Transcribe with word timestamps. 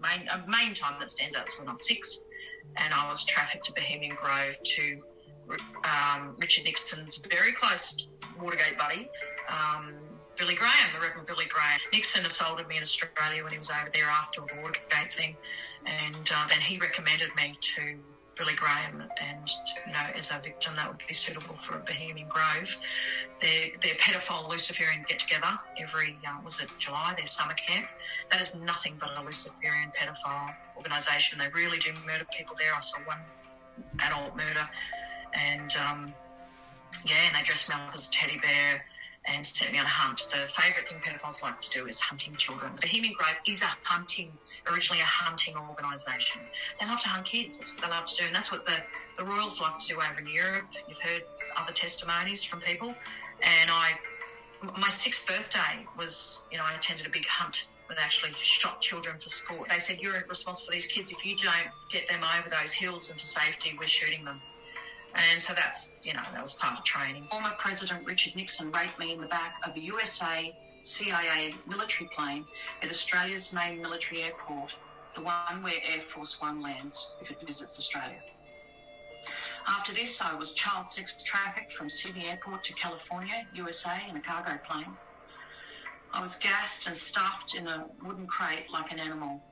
main 0.00 0.28
uh, 0.28 0.42
main 0.46 0.74
time 0.74 0.98
that 1.00 1.10
stands 1.10 1.34
out 1.34 1.48
is 1.48 1.58
when 1.58 1.68
I 1.68 1.72
was 1.72 1.86
six, 1.86 2.26
and 2.76 2.92
I 2.94 3.08
was 3.08 3.24
trafficked 3.24 3.64
to 3.66 3.72
Bohemian 3.72 4.16
Grove 4.16 4.56
to 4.62 5.02
um, 5.84 6.36
Richard 6.38 6.64
Nixon's 6.64 7.18
very 7.18 7.52
close 7.52 8.06
Watergate 8.40 8.78
buddy, 8.78 9.08
um, 9.48 9.94
Billy 10.36 10.54
Graham, 10.54 10.92
the 10.94 11.00
Reverend 11.00 11.26
Billy 11.26 11.46
Graham. 11.46 11.80
Nixon 11.92 12.24
assaulted 12.26 12.68
me 12.68 12.76
in 12.76 12.82
Australia 12.82 13.42
when 13.42 13.52
he 13.52 13.58
was 13.58 13.70
over 13.70 13.90
there 13.92 14.04
after 14.04 14.40
the 14.42 14.60
Watergate 14.60 15.12
thing, 15.12 15.36
and 15.86 16.30
uh, 16.34 16.46
then 16.48 16.60
he 16.60 16.78
recommended 16.78 17.34
me 17.34 17.56
to 17.60 17.98
Billy 18.38 18.54
Graham, 18.54 19.02
and 19.20 19.50
you 19.86 19.92
know, 19.92 20.06
as 20.14 20.30
a 20.30 20.38
victim, 20.38 20.76
that 20.76 20.88
would 20.88 21.02
be 21.06 21.12
suitable 21.12 21.56
for 21.56 21.76
a 21.76 21.80
Bohemian 21.80 22.28
Grove. 22.28 22.76
Their 23.40 23.70
their 23.82 23.94
pedophile 23.94 24.48
Luciferian 24.48 25.04
get 25.08 25.18
together 25.18 25.58
every 25.78 26.16
uh, 26.26 26.40
was 26.44 26.60
it 26.60 26.68
July? 26.78 27.14
Their 27.16 27.26
summer 27.26 27.54
camp. 27.54 27.86
That 28.30 28.40
is 28.40 28.54
nothing 28.54 28.96
but 29.00 29.10
a 29.16 29.22
Luciferian 29.22 29.90
pedophile 29.98 30.54
organisation. 30.76 31.38
They 31.38 31.48
really 31.48 31.78
do 31.78 31.92
murder 32.06 32.26
people 32.36 32.54
there. 32.56 32.74
I 32.74 32.80
saw 32.80 33.00
one 33.00 33.18
adult 34.00 34.36
murder, 34.36 34.68
and 35.34 35.74
um, 35.76 36.14
yeah, 37.04 37.16
and 37.26 37.36
they 37.36 37.42
dress 37.42 37.68
me 37.68 37.74
up 37.74 37.92
as 37.92 38.08
a 38.08 38.10
teddy 38.10 38.38
bear 38.38 38.84
and 39.26 39.44
set 39.44 39.72
me 39.72 39.78
on 39.78 39.84
a 39.84 39.88
hunt. 39.88 40.18
The 40.30 40.48
favourite 40.52 40.88
thing 40.88 40.98
pedophiles 41.04 41.42
like 41.42 41.60
to 41.60 41.70
do 41.70 41.86
is 41.86 41.98
hunting 41.98 42.36
children. 42.36 42.72
The 42.76 42.82
Bohemian 42.82 43.14
Grove 43.14 43.36
is 43.46 43.62
a 43.62 43.70
hunting 43.82 44.32
originally 44.70 45.00
a 45.00 45.04
hunting 45.04 45.54
organisation. 45.56 46.42
They 46.80 46.86
love 46.86 47.00
to 47.00 47.08
hunt 47.08 47.26
kids. 47.26 47.56
That's 47.56 47.74
what 47.74 47.82
they 47.82 47.88
love 47.88 48.06
to 48.06 48.16
do, 48.16 48.24
and 48.26 48.34
that's 48.34 48.52
what 48.52 48.64
the, 48.64 48.76
the 49.16 49.24
royals 49.24 49.60
like 49.60 49.78
to 49.78 49.86
do 49.88 49.96
over 49.96 50.20
in 50.20 50.26
Europe. 50.26 50.66
You've 50.88 50.98
heard 50.98 51.22
other 51.56 51.72
testimonies 51.72 52.44
from 52.44 52.60
people, 52.60 52.94
and 53.42 53.70
I, 53.70 53.92
my 54.78 54.88
sixth 54.88 55.26
birthday 55.26 55.86
was, 55.96 56.38
you 56.50 56.58
know, 56.58 56.64
I 56.64 56.74
attended 56.74 57.06
a 57.06 57.10
big 57.10 57.26
hunt 57.26 57.68
where 57.86 57.96
they 57.96 58.02
actually 58.02 58.32
shot 58.42 58.82
children 58.82 59.16
for 59.18 59.28
sport. 59.28 59.68
They 59.70 59.78
said 59.78 59.98
you're 60.00 60.22
responsible 60.28 60.66
for 60.66 60.72
these 60.72 60.86
kids. 60.86 61.10
If 61.10 61.24
you 61.24 61.36
don't 61.36 61.70
get 61.90 62.08
them 62.08 62.20
over 62.22 62.50
those 62.50 62.72
hills 62.72 63.10
into 63.10 63.26
safety, 63.26 63.74
we're 63.78 63.86
shooting 63.86 64.24
them. 64.24 64.40
And 65.14 65.42
so 65.42 65.52
that's, 65.54 65.96
you 66.02 66.12
know, 66.12 66.22
that 66.32 66.40
was 66.40 66.54
part 66.54 66.78
of 66.78 66.84
training. 66.84 67.26
Former 67.30 67.52
President 67.58 68.04
Richard 68.04 68.36
Nixon 68.36 68.70
raped 68.72 68.98
me 68.98 69.12
in 69.12 69.20
the 69.20 69.26
back 69.26 69.56
of 69.64 69.76
a 69.76 69.80
USA 69.80 70.54
CIA 70.82 71.54
military 71.66 72.08
plane 72.14 72.44
at 72.82 72.90
Australia's 72.90 73.52
main 73.52 73.80
military 73.80 74.22
airport, 74.22 74.74
the 75.14 75.22
one 75.22 75.62
where 75.62 75.80
Air 75.84 76.00
Force 76.00 76.40
One 76.40 76.62
lands 76.62 77.14
if 77.20 77.30
it 77.30 77.40
visits 77.44 77.78
Australia. 77.78 78.20
After 79.66 79.92
this, 79.92 80.20
I 80.20 80.34
was 80.34 80.52
child 80.52 80.88
sex 80.88 81.22
trafficked 81.22 81.72
from 81.74 81.90
Sydney 81.90 82.26
Airport 82.26 82.64
to 82.64 82.72
California, 82.74 83.46
USA, 83.54 84.00
in 84.08 84.16
a 84.16 84.20
cargo 84.20 84.58
plane. 84.66 84.96
I 86.12 86.20
was 86.22 86.36
gassed 86.36 86.86
and 86.86 86.96
stuffed 86.96 87.54
in 87.54 87.66
a 87.66 87.86
wooden 88.02 88.26
crate 88.26 88.70
like 88.72 88.92
an 88.92 88.98
animal. 88.98 89.42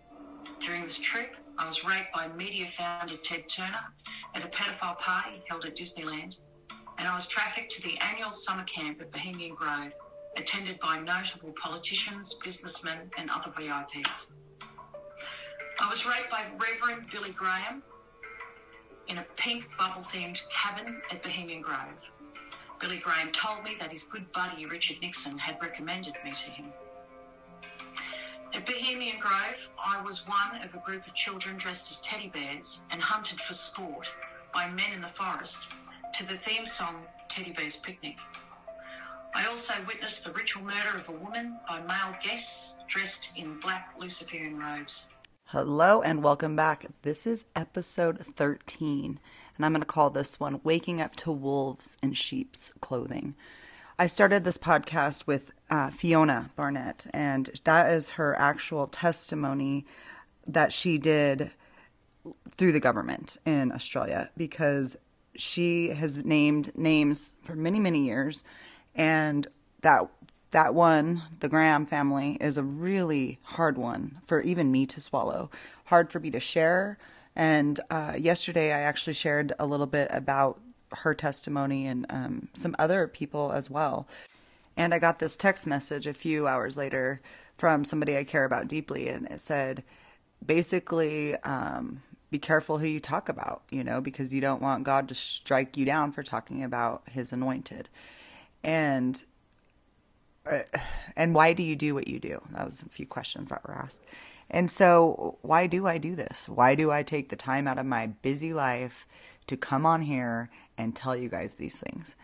During 0.60 0.84
this 0.84 0.98
trip, 0.98 1.36
I 1.58 1.64
was 1.64 1.84
raped 1.84 2.12
by 2.12 2.28
media 2.28 2.66
founder 2.66 3.16
Ted 3.16 3.48
Turner 3.48 3.92
at 4.34 4.44
a 4.44 4.48
pedophile 4.48 4.98
party 4.98 5.42
held 5.48 5.64
at 5.64 5.74
Disneyland, 5.74 6.36
and 6.98 7.08
I 7.08 7.14
was 7.14 7.26
trafficked 7.28 7.72
to 7.72 7.82
the 7.82 7.98
annual 7.98 8.30
summer 8.30 8.64
camp 8.64 9.00
at 9.00 9.10
Bohemian 9.10 9.54
Grove, 9.54 9.92
attended 10.36 10.78
by 10.80 11.00
notable 11.00 11.54
politicians, 11.60 12.34
businessmen, 12.44 13.10
and 13.16 13.30
other 13.30 13.50
VIPs. 13.50 14.26
I 15.80 15.88
was 15.88 16.06
raped 16.06 16.30
by 16.30 16.44
Reverend 16.58 17.10
Billy 17.10 17.30
Graham 17.30 17.82
in 19.08 19.18
a 19.18 19.26
pink 19.36 19.64
bubble 19.78 20.02
themed 20.02 20.40
cabin 20.50 21.00
at 21.10 21.22
Bohemian 21.22 21.62
Grove. 21.62 22.00
Billy 22.80 22.98
Graham 22.98 23.32
told 23.32 23.64
me 23.64 23.76
that 23.78 23.90
his 23.90 24.04
good 24.04 24.30
buddy 24.32 24.66
Richard 24.66 25.00
Nixon 25.00 25.38
had 25.38 25.58
recommended 25.62 26.14
me 26.22 26.32
to 26.32 26.50
him. 26.50 26.72
At 28.56 28.64
Bohemian 28.64 29.18
Grove, 29.20 29.68
I 29.84 30.02
was 30.02 30.26
one 30.26 30.62
of 30.62 30.74
a 30.74 30.78
group 30.78 31.06
of 31.06 31.12
children 31.12 31.58
dressed 31.58 31.90
as 31.90 32.00
teddy 32.00 32.28
bears 32.28 32.86
and 32.90 33.02
hunted 33.02 33.38
for 33.38 33.52
sport 33.52 34.08
by 34.54 34.66
men 34.70 34.94
in 34.94 35.02
the 35.02 35.08
forest 35.08 35.66
to 36.14 36.26
the 36.26 36.38
theme 36.38 36.64
song 36.64 37.02
Teddy 37.28 37.52
Bear's 37.52 37.76
Picnic. 37.76 38.16
I 39.34 39.44
also 39.44 39.74
witnessed 39.86 40.24
the 40.24 40.32
ritual 40.32 40.64
murder 40.64 40.96
of 40.98 41.06
a 41.10 41.12
woman 41.12 41.58
by 41.68 41.82
male 41.82 42.16
guests 42.24 42.78
dressed 42.88 43.32
in 43.36 43.60
black 43.60 43.92
Luciferian 44.00 44.58
robes. 44.58 45.10
Hello 45.44 46.00
and 46.00 46.22
welcome 46.22 46.56
back. 46.56 46.86
This 47.02 47.26
is 47.26 47.44
episode 47.54 48.24
13, 48.36 49.20
and 49.58 49.66
I'm 49.66 49.72
going 49.72 49.82
to 49.82 49.86
call 49.86 50.08
this 50.08 50.40
one 50.40 50.62
Waking 50.64 50.98
Up 51.02 51.14
to 51.16 51.30
Wolves 51.30 51.98
in 52.02 52.14
Sheep's 52.14 52.72
Clothing. 52.80 53.34
I 53.98 54.06
started 54.06 54.44
this 54.44 54.58
podcast 54.58 55.26
with 55.26 55.52
uh, 55.70 55.90
Fiona 55.90 56.50
Barnett, 56.56 57.06
and 57.12 57.50
that 57.64 57.90
is 57.92 58.10
her 58.10 58.38
actual 58.38 58.86
testimony 58.86 59.84
that 60.46 60.72
she 60.72 60.98
did 60.98 61.50
through 62.50 62.72
the 62.72 62.80
government 62.80 63.36
in 63.44 63.72
Australia 63.72 64.30
because 64.36 64.96
she 65.36 65.90
has 65.90 66.18
named 66.18 66.76
names 66.76 67.34
for 67.42 67.54
many, 67.54 67.78
many 67.78 68.04
years, 68.04 68.44
and 68.94 69.46
that 69.82 70.08
that 70.52 70.74
one, 70.74 71.22
the 71.40 71.48
Graham 71.48 71.84
family, 71.86 72.38
is 72.40 72.56
a 72.56 72.62
really 72.62 73.38
hard 73.42 73.76
one 73.76 74.18
for 74.24 74.40
even 74.40 74.70
me 74.70 74.86
to 74.86 75.00
swallow. 75.00 75.50
Hard 75.86 76.10
for 76.10 76.20
me 76.20 76.30
to 76.30 76.40
share. 76.40 76.98
And 77.34 77.78
uh, 77.90 78.14
yesterday, 78.16 78.72
I 78.72 78.80
actually 78.80 79.12
shared 79.12 79.52
a 79.58 79.66
little 79.66 79.86
bit 79.86 80.08
about 80.10 80.58
her 80.92 81.14
testimony 81.14 81.86
and 81.86 82.06
um, 82.08 82.48
some 82.54 82.74
other 82.78 83.06
people 83.06 83.52
as 83.52 83.68
well. 83.68 84.08
And 84.76 84.92
I 84.92 84.98
got 84.98 85.18
this 85.18 85.36
text 85.36 85.66
message 85.66 86.06
a 86.06 86.14
few 86.14 86.46
hours 86.46 86.76
later 86.76 87.20
from 87.56 87.84
somebody 87.84 88.16
I 88.16 88.24
care 88.24 88.44
about 88.44 88.68
deeply, 88.68 89.08
and 89.08 89.26
it 89.26 89.40
said, 89.40 89.82
basically, 90.44 91.34
um, 91.36 92.02
be 92.30 92.38
careful 92.38 92.78
who 92.78 92.86
you 92.86 93.00
talk 93.00 93.28
about, 93.28 93.62
you 93.70 93.82
know, 93.82 94.00
because 94.00 94.34
you 94.34 94.40
don't 94.40 94.60
want 94.60 94.84
God 94.84 95.08
to 95.08 95.14
strike 95.14 95.76
you 95.76 95.86
down 95.86 96.12
for 96.12 96.22
talking 96.22 96.62
about 96.62 97.02
His 97.08 97.32
anointed. 97.32 97.88
And 98.62 99.24
uh, 100.50 100.62
and 101.16 101.34
why 101.34 101.52
do 101.54 101.62
you 101.62 101.74
do 101.74 101.94
what 101.94 102.08
you 102.08 102.20
do? 102.20 102.40
That 102.52 102.66
was 102.66 102.82
a 102.82 102.88
few 102.88 103.06
questions 103.06 103.48
that 103.48 103.66
were 103.66 103.74
asked. 103.74 104.02
And 104.48 104.70
so, 104.70 105.38
why 105.42 105.66
do 105.66 105.88
I 105.88 105.98
do 105.98 106.14
this? 106.14 106.48
Why 106.48 106.76
do 106.76 106.92
I 106.92 107.02
take 107.02 107.30
the 107.30 107.36
time 107.36 107.66
out 107.66 107.78
of 107.78 107.86
my 107.86 108.06
busy 108.06 108.52
life 108.52 109.06
to 109.46 109.56
come 109.56 109.86
on 109.86 110.02
here 110.02 110.50
and 110.76 110.94
tell 110.94 111.16
you 111.16 111.28
guys 111.28 111.54
these 111.54 111.78
things. 111.78 112.14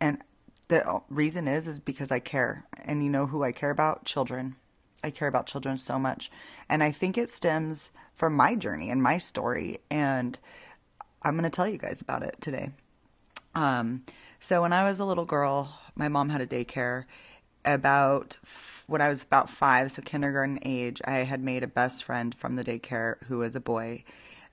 And 0.00 0.22
the 0.68 1.00
reason 1.08 1.48
is 1.48 1.68
is 1.68 1.80
because 1.80 2.10
I 2.10 2.18
care. 2.18 2.64
And 2.84 3.02
you 3.04 3.10
know 3.10 3.26
who 3.26 3.42
I 3.42 3.52
care 3.52 3.70
about? 3.70 4.04
Children. 4.04 4.56
I 5.04 5.10
care 5.10 5.28
about 5.28 5.46
children 5.46 5.76
so 5.76 5.98
much. 5.98 6.30
And 6.68 6.82
I 6.82 6.92
think 6.92 7.18
it 7.18 7.30
stems 7.30 7.90
from 8.14 8.34
my 8.34 8.54
journey 8.54 8.90
and 8.90 9.02
my 9.02 9.18
story 9.18 9.80
and 9.90 10.38
I'm 11.22 11.34
going 11.36 11.44
to 11.44 11.50
tell 11.50 11.68
you 11.68 11.78
guys 11.78 12.00
about 12.00 12.22
it 12.22 12.36
today. 12.40 12.70
Um 13.54 14.04
so 14.40 14.62
when 14.62 14.72
I 14.72 14.84
was 14.84 14.98
a 14.98 15.04
little 15.04 15.24
girl, 15.24 15.78
my 15.94 16.08
mom 16.08 16.28
had 16.30 16.40
a 16.40 16.46
daycare 16.46 17.04
about 17.64 18.38
when 18.86 19.00
I 19.00 19.08
was 19.08 19.22
about 19.22 19.48
5, 19.48 19.92
so 19.92 20.02
kindergarten 20.02 20.58
age, 20.62 21.00
I 21.04 21.18
had 21.18 21.40
made 21.40 21.62
a 21.62 21.68
best 21.68 22.02
friend 22.02 22.34
from 22.34 22.56
the 22.56 22.64
daycare 22.64 23.22
who 23.24 23.38
was 23.38 23.54
a 23.54 23.60
boy 23.60 24.04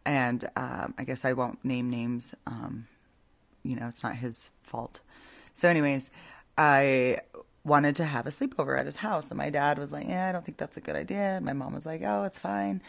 and 0.06 0.50
um, 0.56 0.94
I 0.98 1.04
guess 1.04 1.26
I 1.26 1.34
won't 1.34 1.64
name 1.64 1.90
names. 1.90 2.34
Um, 2.48 2.88
you 3.64 3.76
know, 3.76 3.88
it's 3.88 4.04
not 4.04 4.16
his 4.16 4.50
fault. 4.64 5.02
So, 5.60 5.68
anyways, 5.70 6.10
I 6.58 7.20
wanted 7.66 7.98
to 7.98 8.06
have 8.06 8.26
a 8.26 8.30
sleepover 8.30 8.80
at 8.80 8.86
his 8.86 8.98
house, 8.98 9.30
and 9.30 9.38
my 9.38 9.50
dad 9.50 9.78
was 9.78 9.92
like, 9.92 10.08
"Yeah, 10.08 10.30
I 10.30 10.32
don't 10.32 10.46
think 10.46 10.58
that's 10.58 10.78
a 10.78 10.82
good 10.82 10.96
idea." 10.96 11.40
My 11.44 11.54
mom 11.54 11.74
was 11.74 11.86
like, 11.86 12.02
"Oh, 12.02 12.24
it's 12.24 12.40
fine." 12.40 12.82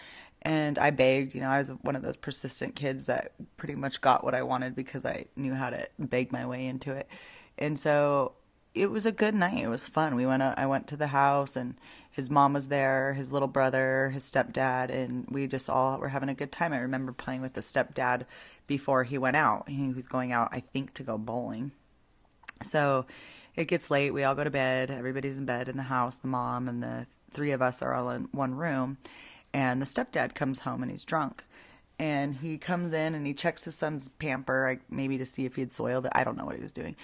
And 0.42 0.78
I 0.78 0.90
begged, 0.90 1.34
you 1.34 1.40
know, 1.40 1.50
I 1.50 1.58
was 1.58 1.68
one 1.82 1.96
of 1.96 2.02
those 2.02 2.16
persistent 2.16 2.76
kids 2.76 3.06
that 3.06 3.32
pretty 3.56 3.74
much 3.74 4.00
got 4.00 4.24
what 4.24 4.34
I 4.34 4.42
wanted 4.42 4.74
because 4.74 5.04
I 5.04 5.26
knew 5.36 5.54
how 5.54 5.70
to 5.70 5.88
beg 5.98 6.32
my 6.32 6.46
way 6.46 6.64
into 6.66 6.92
it. 6.94 7.08
And 7.58 7.78
so 7.78 8.32
it 8.74 8.90
was 8.90 9.04
a 9.04 9.12
good 9.12 9.34
night. 9.34 9.58
It 9.58 9.68
was 9.68 9.86
fun. 9.88 10.14
We 10.14 10.24
went. 10.26 10.42
Uh, 10.42 10.54
I 10.56 10.66
went 10.66 10.86
to 10.88 10.96
the 10.96 11.08
house, 11.08 11.56
and 11.56 11.74
his 12.10 12.30
mom 12.30 12.52
was 12.52 12.68
there, 12.68 13.14
his 13.14 13.32
little 13.32 13.48
brother, 13.48 14.10
his 14.10 14.24
stepdad, 14.24 14.90
and 14.90 15.26
we 15.28 15.46
just 15.48 15.68
all 15.68 15.98
were 15.98 16.08
having 16.10 16.28
a 16.28 16.34
good 16.34 16.52
time. 16.52 16.72
I 16.72 16.78
remember 16.78 17.12
playing 17.12 17.42
with 17.42 17.54
the 17.54 17.62
stepdad 17.62 18.26
before 18.68 19.04
he 19.04 19.18
went 19.18 19.36
out. 19.36 19.68
He 19.68 19.88
was 19.92 20.06
going 20.06 20.32
out, 20.32 20.50
I 20.52 20.60
think, 20.60 20.94
to 20.94 21.02
go 21.02 21.18
bowling. 21.18 21.72
So 22.62 23.06
it 23.56 23.66
gets 23.66 23.90
late. 23.90 24.12
We 24.12 24.24
all 24.24 24.34
go 24.34 24.44
to 24.44 24.50
bed. 24.50 24.90
Everybody's 24.90 25.38
in 25.38 25.44
bed 25.44 25.68
in 25.68 25.76
the 25.76 25.84
house. 25.84 26.16
The 26.16 26.28
mom 26.28 26.68
and 26.68 26.82
the 26.82 27.06
three 27.30 27.52
of 27.52 27.62
us 27.62 27.82
are 27.82 27.94
all 27.94 28.10
in 28.10 28.28
one 28.32 28.54
room. 28.54 28.98
And 29.52 29.80
the 29.82 29.86
stepdad 29.86 30.34
comes 30.34 30.60
home 30.60 30.82
and 30.82 30.90
he's 30.90 31.04
drunk. 31.04 31.44
And 31.98 32.36
he 32.36 32.56
comes 32.56 32.92
in 32.92 33.14
and 33.14 33.26
he 33.26 33.34
checks 33.34 33.64
his 33.64 33.74
son's 33.74 34.08
pamper, 34.08 34.66
like 34.68 34.80
maybe 34.90 35.18
to 35.18 35.26
see 35.26 35.44
if 35.44 35.56
he 35.56 35.62
had 35.62 35.72
soiled 35.72 36.06
it. 36.06 36.12
I 36.14 36.24
don't 36.24 36.36
know 36.36 36.46
what 36.46 36.56
he 36.56 36.62
was 36.62 36.72
doing. 36.72 36.96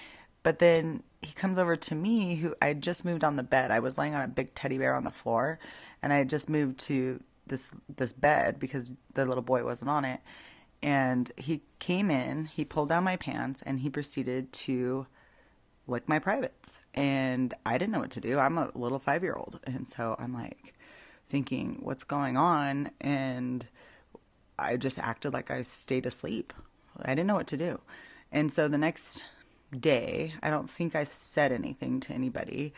But 0.43 0.61
then 0.61 1.03
he 1.23 1.33
comes 1.33 1.59
over 1.59 1.75
to 1.77 1.95
me, 1.95 2.37
who 2.37 2.55
I 2.63 2.69
had 2.69 2.81
just 2.81 3.05
moved 3.05 3.25
on 3.25 3.35
the 3.35 3.43
bed. 3.43 3.73
I 3.73 3.81
was 3.81 3.99
laying 3.99 4.15
on 4.15 4.23
a 4.23 4.29
big 4.29 4.55
teddy 4.55 4.79
bear 4.79 4.95
on 4.95 5.03
the 5.03 5.11
floor, 5.11 5.59
and 6.03 6.13
I 6.13 6.19
had 6.19 6.31
just 6.31 6.49
moved 6.49 6.79
to 6.81 7.21
this 7.49 7.73
this 7.97 8.13
bed 8.13 8.61
because 8.61 8.93
the 9.15 9.25
little 9.25 9.43
boy 9.43 9.65
wasn't 9.65 9.91
on 9.91 10.05
it. 10.05 10.21
And 10.83 11.33
he 11.37 11.63
came 11.81 12.13
in, 12.13 12.45
he 12.45 12.65
pulled 12.65 12.91
down 12.91 13.03
my 13.03 13.17
pants, 13.17 13.61
and 13.63 13.81
he 13.81 13.91
proceeded 13.91 14.53
to 14.53 15.09
lick 15.87 16.09
my 16.09 16.19
privates. 16.19 16.81
And 16.95 17.55
I 17.65 17.79
didn't 17.79 17.93
know 17.93 18.01
what 18.01 18.11
to 18.13 18.21
do. 18.21 18.39
I'm 18.39 18.59
a 18.59 18.71
little 18.75 18.99
five 18.99 19.23
year 19.23 19.35
old, 19.35 19.61
and 19.65 19.87
so 19.87 20.17
I'm 20.19 20.33
like, 20.33 20.75
thinking, 21.29 21.79
what's 21.81 22.05
going 22.05 22.37
on? 22.37 22.91
And 23.01 23.67
I 24.59 24.77
just 24.77 24.99
acted 24.99 25.33
like 25.33 25.51
I 25.51 25.63
stayed 25.63 26.07
asleep. 26.07 26.53
I 27.01 27.11
didn't 27.11 27.27
know 27.27 27.35
what 27.35 27.47
to 27.49 27.57
do. 27.57 27.81
And 28.33 28.53
so 28.53 28.69
the 28.69 28.79
next 28.79 29.25
day, 29.79 30.35
I 30.43 30.51
don't 30.51 30.71
think 30.71 30.95
I 30.95 31.05
said 31.05 31.53
anything 31.53 32.01
to 32.01 32.13
anybody. 32.13 32.73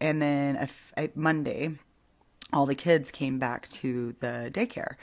And 0.00 0.20
then 0.20 0.56
a, 0.56 0.68
a 0.96 1.10
Monday, 1.14 1.76
all 2.52 2.66
the 2.66 2.74
kids 2.74 3.10
came 3.10 3.38
back 3.38 3.68
to 3.70 4.14
the 4.20 4.50
daycare. 4.52 4.94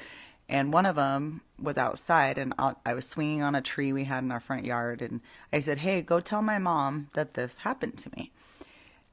And 0.48 0.72
one 0.72 0.86
of 0.86 0.96
them 0.96 1.42
was 1.60 1.78
outside, 1.78 2.38
and 2.38 2.54
I, 2.60 2.94
was 2.94 3.08
swinging 3.08 3.42
on 3.42 3.56
a 3.56 3.62
tree 3.62 3.92
we 3.92 4.04
had 4.04 4.24
in 4.24 4.32
our 4.32 4.40
front 4.40 4.66
yard. 4.66 5.02
And 5.02 5.22
I 5.52 5.60
said, 5.60 5.80
Hey, 5.80 6.02
go 6.02 6.20
tell 6.20 6.42
my 6.42 6.60
mom 6.60 7.10
that 7.14 7.34
this 7.34 7.60
happened 7.60 7.98
to 8.00 8.12
me. 8.16 8.32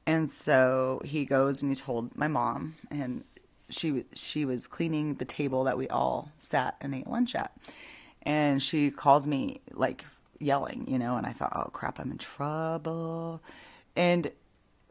And 0.05 0.31
so 0.31 1.01
he 1.05 1.25
goes 1.25 1.61
and 1.61 1.71
he 1.71 1.75
told 1.75 2.15
my 2.15 2.27
mom, 2.27 2.75
and 2.91 3.23
she 3.69 4.05
she 4.13 4.45
was 4.45 4.67
cleaning 4.67 5.15
the 5.15 5.25
table 5.25 5.63
that 5.63 5.77
we 5.77 5.87
all 5.87 6.31
sat 6.37 6.75
and 6.81 6.93
ate 6.93 7.07
lunch 7.07 7.35
at. 7.35 7.55
And 8.21 8.61
she 8.61 8.91
calls 8.91 9.25
me 9.25 9.61
like 9.71 10.05
yelling, 10.39 10.85
you 10.87 10.99
know, 10.99 11.15
and 11.15 11.25
I 11.25 11.33
thought, 11.33 11.53
oh 11.55 11.69
crap, 11.71 11.99
I'm 11.99 12.11
in 12.11 12.17
trouble. 12.17 13.41
And 13.95 14.31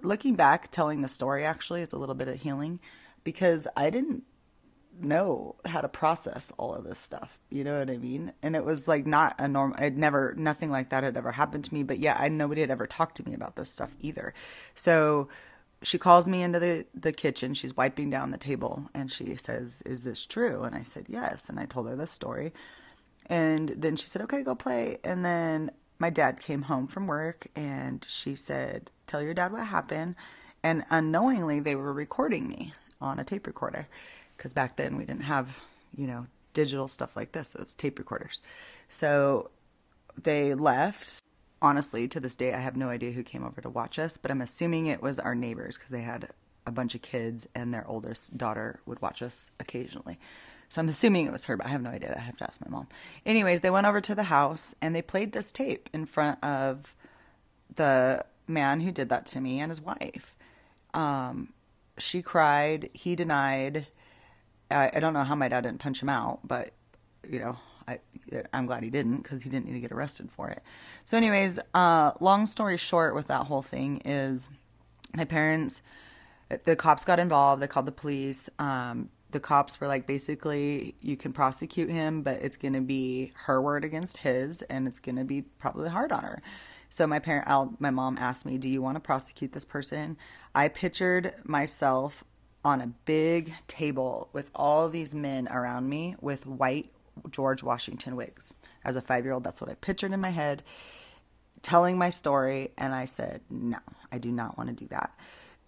looking 0.03 0.35
back, 0.35 0.71
telling 0.71 1.03
the 1.03 1.09
story 1.09 1.45
actually 1.45 1.83
is 1.83 1.93
a 1.93 1.99
little 1.99 2.15
bit 2.15 2.29
of 2.29 2.41
healing 2.41 2.81
because 3.25 3.69
I 3.77 3.91
didn't 3.91 4.25
know 5.04 5.56
how 5.64 5.81
to 5.81 5.88
process 5.88 6.52
all 6.56 6.75
of 6.75 6.84
this 6.84 6.99
stuff. 6.99 7.38
You 7.50 7.64
know 7.64 7.78
what 7.78 7.90
I 7.90 7.96
mean? 7.96 8.32
And 8.43 8.56
it 8.56 8.64
was 8.64 8.88
like 8.88 9.06
not 9.06 9.34
a 9.38 9.49
normal, 9.49 9.76
I'd 9.78 9.99
never, 9.99 10.34
nothing 10.37 10.70
like 10.70 10.90
that 10.90 11.04
had 11.04 11.16
ever 11.16 11.32
happened 11.32 11.64
to 11.64 11.75
me. 11.75 11.82
But 11.82 11.99
yeah, 11.99 12.16
I 12.19 12.28
nobody 12.28 12.60
had 12.60 12.70
ever 12.70 12.87
talked 12.87 13.16
to 13.19 13.25
me 13.25 13.34
about 13.34 13.56
this 13.56 13.70
stuff 13.70 13.94
either. 14.00 14.34
So 14.75 15.28
she 15.82 15.99
calls 15.99 16.28
me 16.28 16.43
into 16.43 16.58
the, 16.58 16.87
the 16.94 17.12
kitchen. 17.12 17.54
She's 17.54 17.76
wiping 17.76 18.10
down 18.10 18.31
the 18.31 18.38
table 18.38 18.88
and 18.94 19.10
she 19.10 19.37
says, 19.37 19.82
Is 19.84 20.04
this 20.04 20.25
true? 20.25 20.62
And 20.62 20.75
I 20.75 20.82
said, 20.82 21.06
Yes. 21.08 21.49
And 21.49 21.58
I 21.58 21.66
told 21.66 21.88
her 21.88 21.96
the 21.96 22.06
story. 22.06 22.52
And 23.26 23.70
then 23.70 23.96
she 23.96 24.06
said, 24.06 24.22
Okay, 24.22 24.43
go 24.43 24.54
play. 24.54 24.99
And 25.04 25.25
then 25.25 25.70
my 25.99 26.10
dad 26.10 26.40
came 26.40 26.62
home 26.62 26.87
from 26.87 27.06
work 27.06 27.46
and 27.54 28.04
she 28.08 28.34
said, 28.34 28.90
Tell 29.06 29.22
your 29.22 29.34
dad 29.34 29.52
what 29.52 29.66
happened. 29.66 30.16
And 30.62 30.84
unknowingly, 30.90 31.60
they 31.60 31.75
were 31.75 31.93
recording 31.93 32.49
me 32.49 32.72
on 33.00 33.19
a 33.19 33.25
tape 33.25 33.46
recorder 33.46 33.88
because 34.43 34.53
back 34.53 34.75
then 34.75 34.97
we 34.97 35.05
didn't 35.05 35.23
have, 35.23 35.61
you 35.97 36.05
know, 36.05 36.27
digital 36.53 36.89
stuff 36.89 37.15
like 37.15 37.31
this. 37.31 37.55
It 37.55 37.61
was 37.61 37.77
tape 37.77 37.97
recorders. 37.97 38.41
So 38.89 39.50
they 40.21 40.53
left. 40.53 41.21
Honestly, 41.61 42.09
to 42.09 42.19
this 42.19 42.35
day, 42.35 42.53
I 42.53 42.59
have 42.59 42.77
no 42.77 42.89
idea 42.89 43.12
who 43.12 43.23
came 43.23 43.44
over 43.44 43.61
to 43.61 43.71
watch 43.71 44.00
us, 44.00 44.17
but 44.17 44.33
I'm 44.33 44.41
assuming 44.41 44.87
it 44.87 45.00
was 45.00 45.21
our 45.21 45.37
neighbors 45.37 45.77
because 45.79 45.93
they 45.93 46.00
had 46.00 46.31
a 46.67 46.73
bunch 46.73 46.97
of 46.97 47.03
kids 47.03 47.47
and 47.55 47.73
their 47.73 47.87
oldest 47.87 48.37
daughter 48.37 48.81
would 48.85 49.00
watch 49.00 49.23
us 49.23 49.53
occasionally. 49.61 50.19
So 50.69 50.81
I'm 50.81 50.88
assuming 50.88 51.27
it 51.27 51.33
was 51.33 51.45
her, 51.45 51.56
but 51.56 51.67
I 51.67 51.69
have 51.69 51.83
no 51.83 51.91
idea. 51.91 52.12
I 52.17 52.21
have 52.21 52.37
to 52.38 52.45
ask 52.45 52.61
my 52.61 52.69
mom. 52.69 52.88
Anyways, 53.25 53.61
they 53.61 53.71
went 53.71 53.87
over 53.87 54.00
to 54.00 54.15
the 54.17 54.25
house 54.25 54.75
and 54.83 54.93
they 54.93 55.03
played 55.03 55.31
this 55.31 55.53
tape 55.53 55.88
in 55.93 56.05
front 56.05 56.43
of 56.43 56.97
the 57.77 58.25
man 58.49 58.81
who 58.81 58.91
did 58.91 59.09
that 59.11 59.25
to 59.27 59.41
me 59.41 59.61
and 59.61 59.71
his 59.71 59.81
wife. 59.81 60.35
Um, 60.93 61.53
she 61.97 62.23
cried. 62.23 62.91
He 62.93 63.15
denied. 63.15 63.87
I, 64.73 64.91
I 64.95 65.01
don't 65.01 65.13
know 65.13 65.25
how 65.25 65.35
my 65.35 65.49
dad 65.49 65.63
didn't 65.63 65.81
punch 65.81 66.03
him 66.03 66.09
out, 66.09 66.41
but 66.45 66.73
you 67.29 67.39
know, 67.39 67.57
I 67.87 68.01
I'm 68.53 68.67
glad 68.67 68.83
he 68.83 68.91
didn't 68.91 69.19
because 69.19 69.43
he 69.43 69.51
didn't 69.51 69.67
need 69.67 69.75
to 69.75 69.81
get 69.81 69.93
arrested 69.93 70.31
for 70.31 70.49
it. 70.49 70.63
So, 71.05 71.17
anyways, 71.17 71.59
uh, 71.75 72.13
long 72.21 72.47
story 72.47 72.77
short, 72.77 73.15
with 73.15 73.29
that 73.29 73.47
whole 73.47 73.63
thing 73.63 74.03
is 74.05 74.49
my 75.15 75.25
parents, 75.25 75.83
the 76.65 76.77
cops 76.77 77.05
got 77.05 77.19
involved. 77.19 77.63
They 77.63 77.67
called 77.67 77.87
the 77.87 77.93
police. 77.93 78.49
Um, 78.59 79.11
the 79.31 79.41
cops 79.41 79.81
were 79.81 79.89
like, 79.89 80.07
basically, 80.07 80.95
you 81.01 81.17
can 81.17 81.33
prosecute 81.33 81.89
him, 81.91 82.23
but 82.23 82.43
it's 82.43 82.57
going 82.57 82.75
to 82.75 82.83
be 82.83 83.33
her 83.47 83.63
word 83.63 83.83
against 83.83 84.19
his, 84.19 84.61
and 84.63 84.87
it's 84.87 84.99
going 84.99 85.17
to 85.17 85.25
be 85.25 85.43
probably 85.43 85.89
hard 85.89 86.13
on 86.13 86.23
her. 86.23 86.43
So 86.91 87.07
my 87.07 87.19
parent, 87.19 87.81
my 87.81 87.89
mom 87.89 88.19
asked 88.19 88.45
me, 88.45 88.59
"Do 88.59 88.69
you 88.69 88.83
want 88.83 88.97
to 88.97 89.01
prosecute 89.01 89.53
this 89.53 89.65
person?" 89.65 90.19
I 90.55 90.69
pictured 90.69 91.33
myself 91.45 92.23
on 92.64 92.81
a 92.81 92.87
big 93.05 93.53
table 93.67 94.29
with 94.32 94.50
all 94.55 94.88
these 94.88 95.14
men 95.14 95.49
around 95.49 95.88
me 95.88 96.14
with 96.20 96.47
white 96.47 96.91
George 97.31 97.62
Washington 97.62 98.17
wigs. 98.17 98.55
As 98.85 98.97
a 98.97 99.03
five 99.03 99.25
year 99.25 99.35
old, 99.35 99.44
that's 99.44 99.61
what 99.61 99.70
I 99.70 99.75
pictured 99.75 100.12
in 100.12 100.20
my 100.20 100.31
head, 100.31 100.62
telling 101.62 101.99
my 101.99 102.11
story. 102.11 102.70
And 102.79 102.94
I 102.94 103.05
said, 103.05 103.43
no, 103.50 103.79
I 104.11 104.19
do 104.19 104.32
not 104.32 104.56
want 104.56 104.70
to 104.70 104.75
do 104.75 104.88
that. 104.88 105.12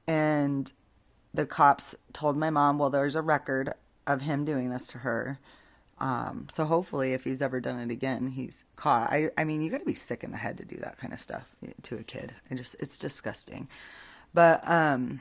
And 0.07 0.73
the 1.33 1.47
cops 1.47 1.95
told 2.13 2.37
my 2.37 2.51
mom, 2.51 2.79
well, 2.79 2.91
there's 2.91 3.17
a 3.17 3.23
record 3.23 3.73
of 4.07 4.23
him 4.23 4.45
doing 4.45 4.71
this 4.71 4.87
to 4.89 4.99
her. 4.99 5.39
Um, 5.99 6.49
so 6.51 6.65
hopefully, 6.65 7.13
if 7.13 7.25
he's 7.25 7.41
ever 7.41 7.61
done 7.61 7.79
it 7.79 7.91
again, 7.91 8.29
he's 8.29 8.65
caught. 8.77 9.13
I, 9.13 9.31
I 9.39 9.45
mean, 9.45 9.63
you 9.63 9.71
got 9.71 9.79
to 9.79 9.85
be 9.85 9.95
sick 9.95 10.25
in 10.25 10.33
the 10.33 10.37
head 10.37 10.59
to 10.59 10.65
do 10.65 10.77
that 10.77 10.99
kind 10.99 11.13
of 11.13 11.21
stuff 11.21 11.45
to 11.83 11.97
a 11.97 12.03
kid. 12.03 12.35
It 12.51 12.57
just, 12.57 12.77
it's 12.81 12.99
disgusting. 12.99 13.69
But 14.33 14.69
um, 14.69 15.21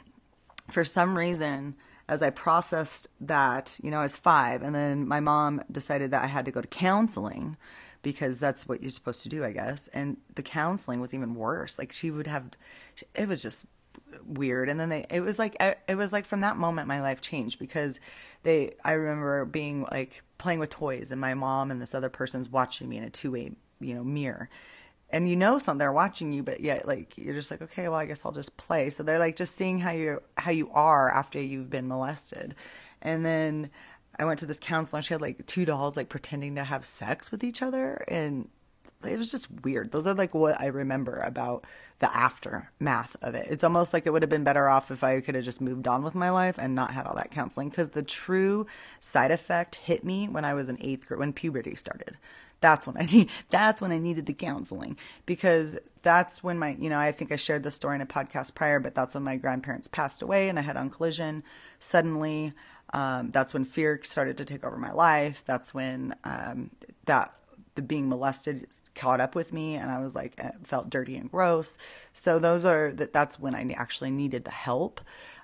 for 0.69 0.85
some 0.85 1.17
reason, 1.17 1.75
as 2.07 2.21
I 2.21 2.29
processed 2.29 3.07
that, 3.21 3.79
you 3.81 3.91
know, 3.91 3.99
I 3.99 4.03
was 4.03 4.17
five, 4.17 4.61
and 4.61 4.75
then 4.75 5.07
my 5.07 5.19
mom 5.19 5.61
decided 5.71 6.11
that 6.11 6.23
I 6.23 6.27
had 6.27 6.45
to 6.45 6.51
go 6.51 6.61
to 6.61 6.67
counseling 6.67 7.57
because 8.01 8.39
that's 8.39 8.67
what 8.67 8.81
you're 8.81 8.91
supposed 8.91 9.23
to 9.23 9.29
do, 9.29 9.43
I 9.43 9.51
guess. 9.51 9.87
And 9.89 10.17
the 10.35 10.43
counseling 10.43 10.99
was 10.99 11.13
even 11.13 11.35
worse. 11.35 11.79
Like 11.79 11.91
she 11.91 12.11
would 12.11 12.27
have, 12.27 12.51
it 13.15 13.27
was 13.27 13.41
just 13.41 13.67
weird. 14.25 14.67
And 14.67 14.79
then 14.79 14.89
they, 14.89 15.05
it 15.09 15.21
was 15.21 15.39
like, 15.39 15.55
it 15.87 15.95
was 15.95 16.11
like 16.11 16.25
from 16.25 16.41
that 16.41 16.57
moment 16.57 16.89
my 16.89 17.01
life 17.01 17.21
changed 17.21 17.59
because 17.59 18.01
they, 18.43 18.73
I 18.83 18.91
remember 18.91 19.45
being 19.45 19.87
like 19.89 20.21
playing 20.37 20.59
with 20.59 20.69
toys 20.69 21.11
and 21.11 21.21
my 21.21 21.33
mom 21.33 21.71
and 21.71 21.81
this 21.81 21.95
other 21.95 22.09
person's 22.09 22.49
watching 22.49 22.89
me 22.89 22.97
in 22.97 23.05
a 23.05 23.09
two 23.09 23.31
way, 23.31 23.53
you 23.79 23.95
know, 23.95 24.03
mirror 24.03 24.49
and 25.13 25.29
you 25.29 25.35
know 25.35 25.59
something 25.59 25.77
they're 25.77 25.93
watching 25.93 26.33
you 26.33 26.41
but 26.43 26.59
yet 26.59 26.87
like 26.87 27.15
you're 27.17 27.35
just 27.35 27.51
like 27.51 27.61
okay 27.61 27.87
well 27.87 27.99
i 27.99 28.05
guess 28.05 28.23
i'll 28.25 28.31
just 28.33 28.57
play. 28.57 28.89
So 28.89 29.03
they're 29.03 29.19
like 29.19 29.37
just 29.37 29.55
seeing 29.55 29.79
how 29.79 29.91
you're 29.91 30.21
how 30.37 30.51
you 30.51 30.69
are 30.71 31.09
after 31.13 31.39
you've 31.39 31.69
been 31.69 31.87
molested. 31.87 32.55
And 33.01 33.25
then 33.25 33.69
i 34.19 34.25
went 34.25 34.39
to 34.39 34.45
this 34.45 34.59
counselor 34.59 34.97
and 34.97 35.05
she 35.05 35.13
had 35.13 35.21
like 35.21 35.45
two 35.45 35.63
dolls 35.65 35.95
like 35.95 36.09
pretending 36.09 36.55
to 36.55 36.63
have 36.63 36.83
sex 36.83 37.31
with 37.31 37.43
each 37.43 37.61
other 37.61 38.03
and 38.07 38.49
it 39.05 39.17
was 39.17 39.29
just 39.29 39.49
weird. 39.63 39.91
Those 39.91 40.07
are 40.07 40.13
like 40.13 40.33
what 40.33 40.59
i 40.59 40.65
remember 40.65 41.17
about 41.19 41.65
the 41.99 42.13
aftermath 42.15 43.15
of 43.21 43.35
it. 43.35 43.47
It's 43.49 43.63
almost 43.63 43.93
like 43.93 44.05
it 44.05 44.11
would 44.11 44.23
have 44.23 44.29
been 44.29 44.43
better 44.43 44.67
off 44.67 44.89
if 44.89 45.03
i 45.03 45.21
could 45.21 45.35
have 45.35 45.43
just 45.43 45.61
moved 45.61 45.87
on 45.87 46.03
with 46.03 46.15
my 46.15 46.31
life 46.31 46.55
and 46.57 46.73
not 46.73 46.91
had 46.91 47.05
all 47.05 47.15
that 47.15 47.31
counseling 47.31 47.69
because 47.69 47.91
the 47.91 48.03
true 48.03 48.65
side 48.99 49.29
effect 49.31 49.75
hit 49.75 50.03
me 50.03 50.27
when 50.27 50.43
i 50.43 50.55
was 50.55 50.69
in 50.69 50.77
eighth 50.81 51.07
grade 51.07 51.19
when 51.19 51.33
puberty 51.33 51.75
started 51.75 52.17
that's 52.63 52.87
when 52.87 52.97
I 52.97 53.05
need 53.11 53.29
that's 53.51 53.81
when 53.81 53.91
I 53.91 53.99
needed 53.99 54.25
the 54.25 54.33
counseling 54.33 54.97
because 55.27 55.77
that's 56.01 56.43
when 56.43 56.57
my 56.57 56.75
you 56.79 56.89
know 56.89 56.97
I 56.97 57.11
think 57.11 57.31
I 57.31 57.35
shared 57.35 57.61
the 57.61 57.71
story 57.71 57.95
in 57.95 58.01
a 58.01 58.07
podcast 58.07 58.55
prior 58.55 58.79
but 58.79 58.95
that's 58.95 59.13
when 59.13 59.23
my 59.23 59.35
grandparents 59.35 59.87
passed 59.87 60.23
away 60.23 60.49
and 60.49 60.57
I 60.57 60.63
had 60.63 60.77
on 60.77 60.89
collision 60.89 61.43
suddenly. 61.79 62.53
Um, 62.93 63.31
that's 63.31 63.55
when 63.55 63.65
fear 63.65 63.99
started 64.03 64.37
to 64.37 64.45
take 64.45 64.63
over 64.63 64.77
my 64.77 64.91
life. 64.91 65.43
That's 65.47 65.73
when 65.73 66.15
um, 66.23 66.69
that 67.05 67.33
the 67.73 67.81
being 67.81 68.07
molested 68.07 68.67
caught 68.93 69.19
up 69.19 69.33
with 69.33 69.51
me 69.51 69.75
and 69.75 69.89
I 69.89 69.99
was 69.99 70.13
like 70.13 70.39
felt 70.63 70.91
dirty 70.91 71.15
and 71.15 71.29
gross. 71.29 71.77
So 72.13 72.37
those 72.39 72.65
are 72.65 72.91
that 72.93 73.13
that's 73.13 73.39
when 73.39 73.55
I 73.55 73.67
actually 73.75 74.11
needed 74.11 74.45
the 74.45 74.51
help 74.51 75.01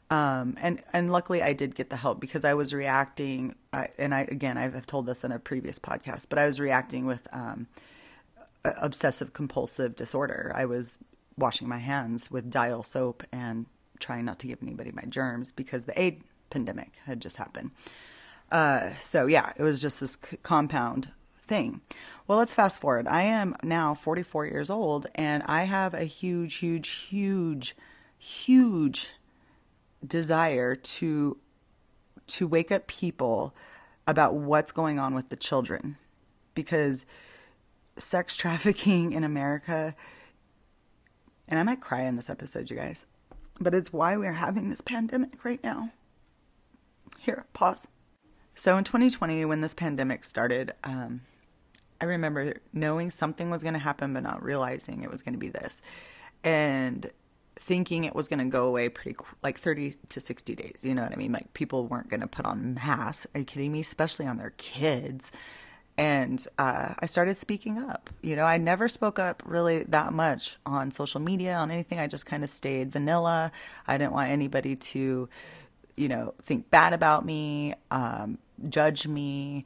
um, 0.10 0.56
and 0.60 0.82
and 0.92 1.12
luckily 1.12 1.44
I 1.44 1.54
did 1.54 1.76
get 1.76 1.90
the 1.90 1.96
help 1.96 2.20
because 2.20 2.44
I 2.44 2.54
was 2.54 2.74
reacting, 2.74 3.56
and 3.98 4.14
I 4.14 4.22
again 4.22 4.58
I've 4.58 4.86
told 4.88 5.06
this 5.06 5.24
in 5.24 5.32
a 5.32 5.40
previous 5.40 5.78
podcast, 5.80 6.28
but 6.30 6.40
I 6.40 6.46
was 6.46 6.60
reacting 6.60 7.06
with 7.06 7.28
um, 7.32 7.68
obsessive 8.64 9.34
compulsive 9.34 9.96
disorder. 9.96 10.52
I 10.56 10.66
was 10.66 11.00
washing 11.38 11.68
my 11.68 11.78
hands 11.78 12.30
with 12.30 12.50
dial 12.50 12.84
soap 12.84 13.24
and 13.32 13.66
trying 14.00 14.26
not 14.26 14.40
to 14.40 14.48
give 14.48 14.60
anybody 14.62 14.92
my 14.92 15.04
germs 15.04 15.52
because 15.52 15.86
the 15.86 16.00
AIDS 16.00 16.24
pandemic 16.50 16.94
had 17.06 17.22
just 17.22 17.38
happened. 17.38 17.72
Uh, 18.52 18.92
so 19.00 19.28
yeah, 19.28 19.54
it 19.58 19.64
was 19.64 19.82
just 19.82 20.00
this 20.00 20.18
c- 20.30 20.38
compound 20.38 21.12
thing. 21.48 21.82
Well, 22.28 22.38
let's 22.38 22.54
fast 22.54 22.80
forward. 22.80 23.08
I 23.08 23.24
am 23.24 23.56
now 23.64 23.94
44 23.94 24.48
years 24.48 24.70
old, 24.70 25.08
and 25.16 25.44
I 25.44 25.64
have 25.64 25.94
a 25.94 26.06
huge, 26.06 26.56
huge, 26.56 26.90
huge, 26.90 27.76
huge 28.18 29.10
desire 30.06 30.76
to 30.76 31.38
to 32.28 32.48
wake 32.48 32.72
up 32.72 32.88
people 32.88 33.56
about 34.08 34.36
what's 34.36 34.72
going 34.72 35.00
on 35.00 35.16
with 35.16 35.30
the 35.30 35.36
children. 35.36 35.98
Because 36.54 37.06
sex 37.98 38.36
trafficking 38.38 39.12
in 39.12 39.24
America 39.24 39.96
and 41.48 41.60
I 41.60 41.64
might 41.64 41.82
cry 41.82 42.02
in 42.04 42.16
this 42.16 42.30
episode 42.30 42.70
you 42.70 42.78
guys 42.78 43.06
but 43.60 43.74
it's 43.74 43.92
why 43.92 44.16
we're 44.16 44.32
having 44.32 44.70
this 44.70 44.80
pandemic 44.80 45.44
right 45.44 45.62
now. 45.62 45.90
Here 47.20 47.46
pause. 47.52 47.90
So 48.56 48.78
in 48.78 48.86
2020 48.86 49.44
when 49.46 49.60
this 49.60 49.74
pandemic 49.74 50.24
started 50.24 50.74
um, 50.84 51.22
I 52.00 52.06
remember 52.06 52.54
knowing 52.72 53.10
something 53.10 53.50
was 53.50 53.64
going 53.64 53.74
to 53.74 53.80
happen 53.80 54.14
but 54.14 54.24
not 54.24 54.42
realizing 54.42 55.04
it 55.04 55.12
was 55.12 55.22
going 55.22 55.34
to 55.34 55.40
be 55.40 55.50
this. 55.50 55.82
And 56.44 57.12
thinking 57.60 58.06
it 58.06 58.16
was 58.16 58.28
going 58.28 58.40
to 58.40 58.46
go 58.46 58.66
away 58.66 58.90
pretty 58.90 59.18
like 59.44 59.60
30 59.60 59.96
to 60.10 60.20
60 60.20 60.56
days. 60.56 60.80
You 60.82 60.96
know 60.96 61.04
what 61.04 61.12
I 61.12 61.16
mean? 61.16 61.32
Like 61.32 61.54
people 61.54 61.86
weren't 61.88 62.10
going 62.10 62.22
to 62.22 62.28
put 62.28 62.46
on 62.46 62.74
masks. 62.74 63.28
Are 63.36 63.40
you 63.40 63.46
kidding 63.46 63.72
me? 63.72 63.82
Especially 63.82 64.26
on 64.26 64.38
their 64.38 64.54
kids. 64.58 65.32
And 65.98 66.48
uh, 66.58 66.94
I 66.98 67.06
started 67.08 67.38
speaking 67.38 67.78
up. 67.78 68.10
You 68.22 68.38
know, 68.38 68.46
I 68.46 68.58
never 68.58 68.88
spoke 68.88 69.20
up 69.20 69.44
really 69.46 69.84
that 69.84 70.14
much 70.14 70.58
on 70.66 70.92
social 70.92 71.20
media, 71.20 71.56
on 71.56 71.72
anything. 71.72 72.00
I 72.00 72.08
just 72.08 72.26
kind 72.26 72.42
of 72.42 72.50
stayed 72.50 72.90
vanilla. 72.90 73.52
I 73.86 73.98
didn't 73.98 74.14
want 74.14 74.32
anybody 74.32 74.78
to, 74.78 75.28
you 75.98 76.08
know, 76.08 76.34
think 76.44 76.70
bad 76.70 76.94
about 76.94 77.26
me, 77.26 77.74
um, 77.92 78.38
judge 78.70 79.08
me. 79.08 79.66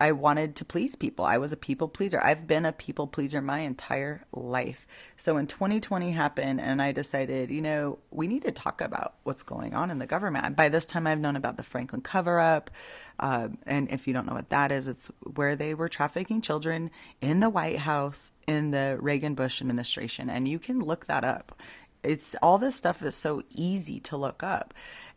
I 0.00 0.12
wanted 0.12 0.56
to 0.56 0.64
please 0.64 0.96
people. 0.96 1.24
I 1.24 1.38
was 1.38 1.52
a 1.52 1.56
people 1.56 1.88
pleaser. 1.88 2.22
I've 2.22 2.46
been 2.46 2.66
a 2.66 2.72
people 2.72 3.06
pleaser 3.06 3.40
my 3.40 3.60
entire 3.60 4.24
life. 4.32 4.86
So 5.16 5.34
when 5.34 5.46
2020 5.46 6.12
happened 6.12 6.60
and 6.60 6.80
I 6.82 6.92
decided, 6.92 7.50
you 7.50 7.62
know, 7.62 7.98
we 8.10 8.26
need 8.26 8.42
to 8.44 8.52
talk 8.52 8.80
about 8.80 9.14
what's 9.22 9.42
going 9.42 9.74
on 9.74 9.90
in 9.90 9.98
the 9.98 10.06
government. 10.06 10.56
By 10.56 10.68
this 10.68 10.86
time, 10.86 11.06
I've 11.06 11.20
known 11.20 11.36
about 11.36 11.56
the 11.56 11.62
Franklin 11.62 12.00
cover 12.00 12.40
up. 12.40 12.70
Uh, 13.18 13.48
and 13.66 13.90
if 13.90 14.06
you 14.06 14.14
don't 14.14 14.26
know 14.26 14.34
what 14.34 14.50
that 14.50 14.72
is, 14.72 14.88
it's 14.88 15.10
where 15.34 15.56
they 15.56 15.74
were 15.74 15.88
trafficking 15.88 16.40
children 16.40 16.90
in 17.20 17.40
the 17.40 17.50
White 17.50 17.78
House 17.78 18.32
in 18.46 18.70
the 18.70 18.96
Reagan 19.00 19.34
Bush 19.34 19.60
administration. 19.60 20.30
And 20.30 20.48
you 20.48 20.58
can 20.58 20.80
look 20.80 21.06
that 21.06 21.24
up. 21.24 21.60
It's 22.02 22.34
all 22.42 22.56
this 22.56 22.76
stuff 22.76 23.02
is 23.02 23.14
so 23.14 23.42
easy 23.50 24.00
to 24.00 24.16
look 24.16 24.42
up. 24.42 24.72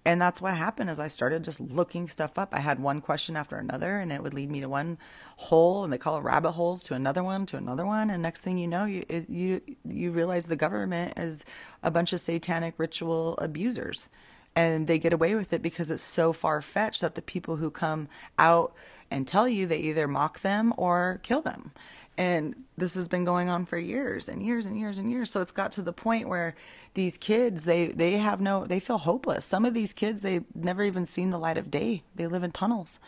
And 0.05 0.21
that's 0.21 0.41
what 0.41 0.55
happened 0.55 0.89
as 0.89 0.99
I 0.99 1.07
started 1.07 1.43
just 1.43 1.61
looking 1.61 2.09
stuff 2.09 2.37
up. 2.37 2.49
I 2.51 2.59
had 2.59 2.79
one 2.79 2.99
question 2.99 3.37
after 3.37 3.55
another 3.55 3.99
and 3.99 4.11
it 4.11 4.21
would 4.21 4.33
lead 4.33 4.51
me 4.51 4.59
to 4.61 4.67
one 4.67 4.97
hole 5.37 5.83
and 5.83 5.93
they 5.93 5.97
call 5.97 6.17
it 6.17 6.23
rabbit 6.23 6.51
holes 6.51 6.83
to 6.83 6.93
another 6.93 7.23
one 7.23 7.45
to 7.47 7.57
another 7.57 7.85
one 7.85 8.09
and 8.09 8.21
next 8.21 8.41
thing 8.41 8.57
you 8.57 8.67
know 8.67 8.85
you 8.85 9.05
you 9.29 9.61
you 9.85 10.11
realize 10.11 10.45
the 10.45 10.55
government 10.55 11.17
is 11.17 11.45
a 11.81 11.89
bunch 11.89 12.11
of 12.11 12.19
satanic 12.19 12.75
ritual 12.77 13.37
abusers. 13.37 14.09
And 14.55 14.87
they 14.87 14.99
get 14.99 15.13
away 15.13 15.33
with 15.35 15.51
it 15.53 15.61
because 15.61 15.89
it's 15.89 16.03
so 16.03 16.31
far 16.31 16.61
fetched 16.61 17.01
that 17.01 17.15
the 17.15 17.21
people 17.21 17.55
who 17.55 17.71
come 17.71 18.07
out 18.37 18.73
and 19.09 19.27
tell 19.27 19.47
you 19.47 19.65
they 19.65 19.77
either 19.77 20.07
mock 20.07 20.41
them 20.41 20.73
or 20.77 21.19
kill 21.23 21.41
them. 21.41 21.71
And 22.17 22.65
this 22.77 22.93
has 22.93 23.07
been 23.07 23.23
going 23.23 23.49
on 23.49 23.65
for 23.65 23.77
years 23.77 24.29
and 24.29 24.43
years 24.43 24.65
and 24.65 24.77
years 24.77 24.99
and 24.99 25.09
years. 25.09 25.31
So 25.31 25.41
it's 25.41 25.51
got 25.51 25.71
to 25.73 25.81
the 25.81 25.93
point 25.93 26.27
where 26.27 26.55
these 26.93 27.17
kids, 27.17 27.65
they, 27.65 27.87
they 27.87 28.17
have 28.17 28.39
no, 28.39 28.65
they 28.65 28.79
feel 28.79 28.99
hopeless. 28.99 29.45
Some 29.45 29.65
of 29.65 29.73
these 29.73 29.93
kids, 29.93 30.21
they've 30.21 30.45
never 30.55 30.83
even 30.83 31.05
seen 31.05 31.29
the 31.29 31.39
light 31.39 31.57
of 31.57 31.71
day. 31.71 32.03
They 32.15 32.27
live 32.27 32.43
in 32.43 32.51
tunnels. 32.51 32.99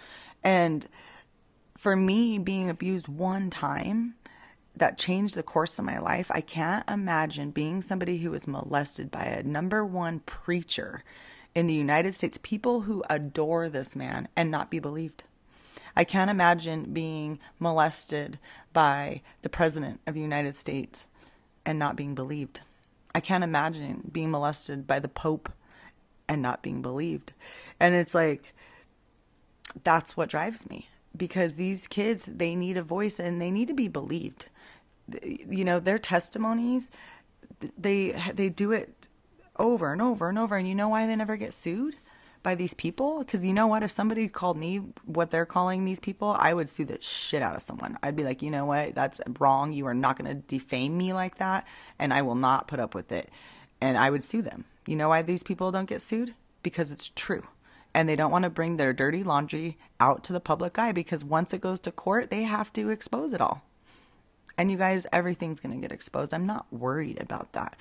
And 0.43 0.87
for 1.77 1.95
me, 1.95 2.39
being 2.39 2.69
abused 2.69 3.07
one 3.07 3.49
time, 3.49 4.15
that 4.75 4.97
changed 4.97 5.35
the 5.35 5.43
course 5.43 5.79
of 5.79 5.85
my 5.85 5.99
life. 5.99 6.29
I 6.31 6.41
can't 6.41 6.87
imagine 6.89 7.51
being 7.51 7.81
somebody 7.81 8.17
who 8.17 8.31
was 8.31 8.47
molested 8.47 9.09
by 9.09 9.23
a 9.23 9.43
number 9.43 9.85
one 9.85 10.19
preacher 10.21 11.03
in 11.53 11.67
the 11.67 11.73
United 11.73 12.15
States, 12.15 12.37
people 12.41 12.81
who 12.81 13.03
adore 13.09 13.69
this 13.69 13.95
man 13.95 14.27
and 14.35 14.51
not 14.51 14.69
be 14.69 14.79
believed. 14.79 15.23
I 15.95 16.03
can't 16.03 16.29
imagine 16.29 16.91
being 16.91 17.39
molested 17.57 18.37
by 18.73 19.21
the 19.41 19.49
President 19.49 20.01
of 20.05 20.13
the 20.13 20.19
United 20.19 20.57
States 20.57 21.07
and 21.65 21.79
not 21.79 21.95
being 21.95 22.15
believed. 22.15 22.61
I 23.15 23.21
can't 23.21 23.45
imagine 23.45 24.09
being 24.11 24.29
molested 24.29 24.85
by 24.85 24.99
the 24.99 25.07
Pope 25.07 25.49
and 26.27 26.41
not 26.41 26.61
being 26.61 26.81
believed. 26.81 27.31
And 27.79 27.95
it's 27.95 28.13
like, 28.13 28.53
that's 29.85 30.17
what 30.17 30.27
drives 30.27 30.69
me 30.69 30.89
because 31.15 31.55
these 31.55 31.87
kids, 31.87 32.25
they 32.27 32.55
need 32.55 32.75
a 32.75 32.83
voice 32.83 33.17
and 33.17 33.41
they 33.41 33.51
need 33.51 33.69
to 33.69 33.73
be 33.73 33.87
believed. 33.87 34.49
You 35.23 35.63
know, 35.63 35.79
their 35.79 35.97
testimonies, 35.97 36.91
they, 37.77 38.11
they 38.33 38.49
do 38.49 38.73
it 38.73 39.07
over 39.57 39.93
and 39.93 40.01
over 40.01 40.27
and 40.27 40.37
over. 40.37 40.57
And 40.57 40.67
you 40.67 40.75
know 40.75 40.89
why 40.89 41.07
they 41.07 41.15
never 41.15 41.37
get 41.37 41.53
sued? 41.53 41.95
By 42.45 42.55
these 42.55 42.75
people? 42.75 43.19
Because 43.19 43.43
you 43.43 43.53
know 43.53 43.67
what? 43.67 43.83
If 43.83 43.91
somebody 43.91 44.29
called 44.29 44.55
me 44.55 44.77
what 45.03 45.31
they're 45.31 45.47
calling 45.47 45.83
these 45.83 45.99
people 45.99 46.37
i 46.39 46.53
would 46.53 46.69
sue 46.69 46.85
the 46.85 47.01
shit 47.01 47.41
out 47.41 47.55
of 47.55 47.63
someone. 47.63 47.97
I'd 48.01 48.15
be 48.15 48.23
like 48.23 48.41
you 48.41 48.51
know 48.51 48.65
what? 48.65 48.95
That's 48.95 49.19
wrong. 49.39 49.73
You 49.73 49.87
are 49.87 49.93
not 49.93 50.17
going 50.17 50.29
to 50.29 50.35
defame 50.35 50.97
me 50.97 51.11
like 51.11 51.39
that 51.39 51.67
and 51.99 52.13
i 52.13 52.21
will 52.21 52.35
not 52.35 52.67
put 52.67 52.79
up 52.79 52.95
with 52.95 53.11
it. 53.11 53.29
And 53.81 53.97
i 53.97 54.09
would 54.09 54.23
sue 54.23 54.41
them. 54.41 54.65
You 54.85 54.95
know 54.95 55.09
why 55.09 55.23
these 55.23 55.43
people 55.43 55.71
don't 55.71 55.89
get 55.89 56.01
sued? 56.01 56.35
Because 56.63 56.91
it's 56.91 57.09
true. 57.09 57.43
And 57.93 58.07
they 58.07 58.15
don't 58.15 58.31
want 58.31 58.43
to 58.43 58.49
bring 58.49 58.77
their 58.77 58.93
dirty 58.93 59.23
laundry 59.23 59.77
out 59.99 60.23
to 60.25 60.33
the 60.33 60.39
public 60.39 60.77
eye 60.77 60.91
because 60.91 61.25
once 61.25 61.51
it 61.51 61.61
goes 61.61 61.79
to 61.81 61.91
court 61.91 62.29
they 62.29 62.43
have 62.43 62.71
to 62.73 62.91
expose 62.91 63.33
it 63.33 63.41
all 63.41 63.63
and 64.57 64.71
you 64.71 64.77
guys, 64.77 65.05
everything's 65.11 65.59
going 65.59 65.75
to 65.75 65.81
get 65.81 65.91
exposed. 65.91 66.33
I'm 66.33 66.45
not 66.45 66.65
worried 66.71 67.19
about 67.19 67.51
that. 67.53 67.75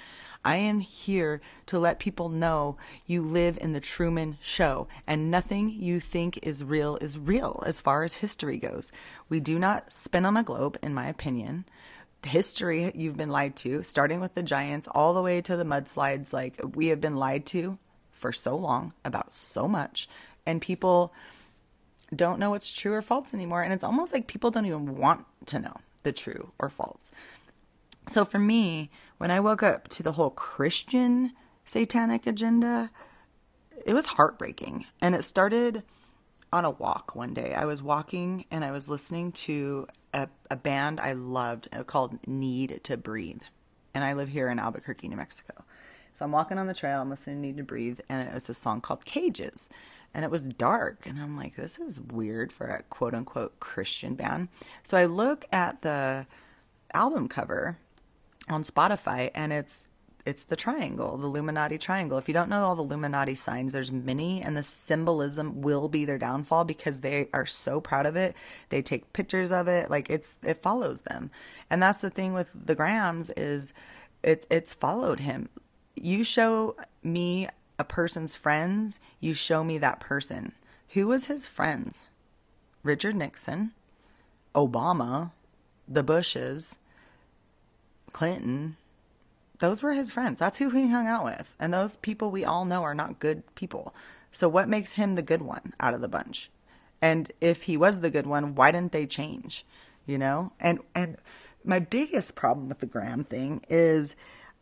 I 0.44 0.56
am 0.56 0.80
here 0.80 1.40
to 1.66 1.78
let 1.78 1.98
people 1.98 2.28
know 2.28 2.76
you 3.06 3.22
live 3.22 3.56
in 3.60 3.72
the 3.72 3.80
Truman 3.80 4.36
Show, 4.42 4.88
and 5.06 5.30
nothing 5.30 5.70
you 5.70 6.00
think 6.00 6.38
is 6.42 6.62
real 6.62 6.96
is 6.96 7.18
real 7.18 7.62
as 7.64 7.80
far 7.80 8.04
as 8.04 8.14
history 8.14 8.58
goes. 8.58 8.92
We 9.28 9.40
do 9.40 9.58
not 9.58 9.92
spin 9.92 10.26
on 10.26 10.36
a 10.36 10.42
globe, 10.42 10.78
in 10.82 10.92
my 10.92 11.06
opinion. 11.06 11.64
History, 12.22 12.92
you've 12.94 13.16
been 13.16 13.30
lied 13.30 13.56
to, 13.56 13.82
starting 13.82 14.20
with 14.20 14.34
the 14.34 14.42
giants 14.42 14.88
all 14.88 15.14
the 15.14 15.22
way 15.22 15.40
to 15.40 15.56
the 15.56 15.64
mudslides. 15.64 16.32
Like, 16.32 16.60
we 16.74 16.88
have 16.88 17.00
been 17.00 17.16
lied 17.16 17.46
to 17.46 17.78
for 18.12 18.32
so 18.32 18.56
long 18.56 18.92
about 19.04 19.34
so 19.34 19.66
much, 19.66 20.08
and 20.44 20.60
people 20.60 21.12
don't 22.14 22.38
know 22.38 22.50
what's 22.50 22.72
true 22.72 22.92
or 22.92 23.02
false 23.02 23.32
anymore. 23.32 23.62
And 23.62 23.72
it's 23.72 23.84
almost 23.84 24.12
like 24.12 24.26
people 24.26 24.50
don't 24.50 24.66
even 24.66 24.96
want 24.96 25.24
to 25.46 25.58
know 25.58 25.80
the 26.04 26.12
true 26.12 26.52
or 26.58 26.70
false. 26.70 27.10
So 28.08 28.24
for 28.24 28.38
me, 28.38 28.90
when 29.18 29.30
I 29.30 29.40
woke 29.40 29.62
up 29.62 29.88
to 29.88 30.02
the 30.02 30.12
whole 30.12 30.30
Christian 30.30 31.32
satanic 31.64 32.26
agenda, 32.26 32.90
it 33.84 33.94
was 33.94 34.06
heartbreaking. 34.06 34.86
And 35.00 35.14
it 35.14 35.24
started 35.24 35.82
on 36.52 36.64
a 36.64 36.70
walk 36.70 37.16
one 37.16 37.34
day. 37.34 37.54
I 37.54 37.64
was 37.64 37.82
walking 37.82 38.44
and 38.50 38.64
I 38.64 38.70
was 38.70 38.88
listening 38.88 39.32
to 39.32 39.88
a, 40.12 40.28
a 40.50 40.56
band 40.56 41.00
I 41.00 41.12
loved 41.12 41.68
called 41.86 42.18
Need 42.26 42.80
to 42.84 42.96
Breathe. 42.96 43.42
And 43.94 44.04
I 44.04 44.12
live 44.12 44.28
here 44.28 44.48
in 44.48 44.58
Albuquerque, 44.58 45.08
New 45.08 45.16
Mexico. 45.16 45.64
So 46.16 46.24
I'm 46.24 46.30
walking 46.30 46.58
on 46.58 46.68
the 46.68 46.74
trail, 46.74 47.00
I'm 47.00 47.10
listening 47.10 47.36
to 47.36 47.42
Need 47.42 47.56
to 47.56 47.64
Breathe, 47.64 47.98
and 48.08 48.28
it 48.28 48.32
was 48.32 48.48
a 48.48 48.54
song 48.54 48.80
called 48.80 49.04
Cages 49.04 49.68
and 50.14 50.24
it 50.24 50.30
was 50.30 50.42
dark 50.42 51.04
and 51.06 51.20
i'm 51.20 51.36
like 51.36 51.56
this 51.56 51.78
is 51.78 52.00
weird 52.00 52.52
for 52.52 52.66
a 52.66 52.82
quote 52.84 53.14
unquote 53.14 53.58
christian 53.60 54.14
band. 54.14 54.48
So 54.82 54.96
i 54.96 55.04
look 55.04 55.44
at 55.52 55.82
the 55.82 56.26
album 56.92 57.28
cover 57.28 57.76
on 58.48 58.62
spotify 58.62 59.30
and 59.34 59.52
it's 59.52 59.86
it's 60.26 60.44
the 60.44 60.56
triangle 60.56 61.18
the 61.18 61.26
illuminati 61.26 61.76
triangle. 61.78 62.16
If 62.18 62.28
you 62.28 62.34
don't 62.34 62.48
know 62.48 62.64
all 62.64 62.76
the 62.76 62.82
illuminati 62.82 63.34
signs 63.34 63.72
there's 63.72 63.92
many 63.92 64.40
and 64.40 64.56
the 64.56 64.62
symbolism 64.62 65.60
will 65.60 65.88
be 65.88 66.04
their 66.04 66.18
downfall 66.18 66.64
because 66.64 67.00
they 67.00 67.28
are 67.32 67.46
so 67.46 67.80
proud 67.80 68.06
of 68.06 68.16
it. 68.16 68.34
They 68.70 68.80
take 68.80 69.12
pictures 69.12 69.52
of 69.52 69.68
it. 69.68 69.90
Like 69.90 70.08
it's 70.08 70.38
it 70.42 70.62
follows 70.62 71.02
them. 71.02 71.30
And 71.68 71.82
that's 71.82 72.00
the 72.00 72.10
thing 72.10 72.32
with 72.32 72.52
the 72.54 72.74
grahams 72.74 73.30
is 73.30 73.74
it's 74.22 74.46
it's 74.50 74.72
followed 74.72 75.20
him. 75.20 75.48
You 75.94 76.24
show 76.24 76.76
me 77.02 77.48
a 77.78 77.84
person's 77.84 78.36
friends, 78.36 79.00
you 79.20 79.34
show 79.34 79.64
me 79.64 79.78
that 79.78 80.00
person. 80.00 80.52
Who 80.90 81.08
was 81.08 81.26
his 81.26 81.46
friends? 81.46 82.04
Richard 82.82 83.16
Nixon, 83.16 83.72
Obama, 84.54 85.32
the 85.88 86.02
Bushes, 86.02 86.78
Clinton. 88.12 88.76
Those 89.58 89.82
were 89.82 89.92
his 89.92 90.10
friends. 90.10 90.40
That's 90.40 90.58
who 90.58 90.70
he 90.70 90.88
hung 90.88 91.06
out 91.06 91.24
with. 91.24 91.54
And 91.58 91.72
those 91.72 91.96
people 91.96 92.30
we 92.30 92.44
all 92.44 92.64
know 92.64 92.82
are 92.82 92.94
not 92.94 93.18
good 93.18 93.42
people. 93.54 93.94
So 94.30 94.48
what 94.48 94.68
makes 94.68 94.94
him 94.94 95.14
the 95.14 95.22
good 95.22 95.42
one 95.42 95.74
out 95.80 95.94
of 95.94 96.00
the 96.00 96.08
bunch? 96.08 96.50
And 97.00 97.32
if 97.40 97.64
he 97.64 97.76
was 97.76 98.00
the 98.00 98.10
good 98.10 98.26
one, 98.26 98.54
why 98.54 98.72
didn't 98.72 98.92
they 98.92 99.06
change? 99.06 99.64
You 100.06 100.18
know? 100.18 100.52
And 100.60 100.80
and 100.94 101.16
my 101.64 101.78
biggest 101.78 102.34
problem 102.34 102.68
with 102.68 102.80
the 102.80 102.86
Graham 102.86 103.24
thing 103.24 103.62
is 103.68 104.16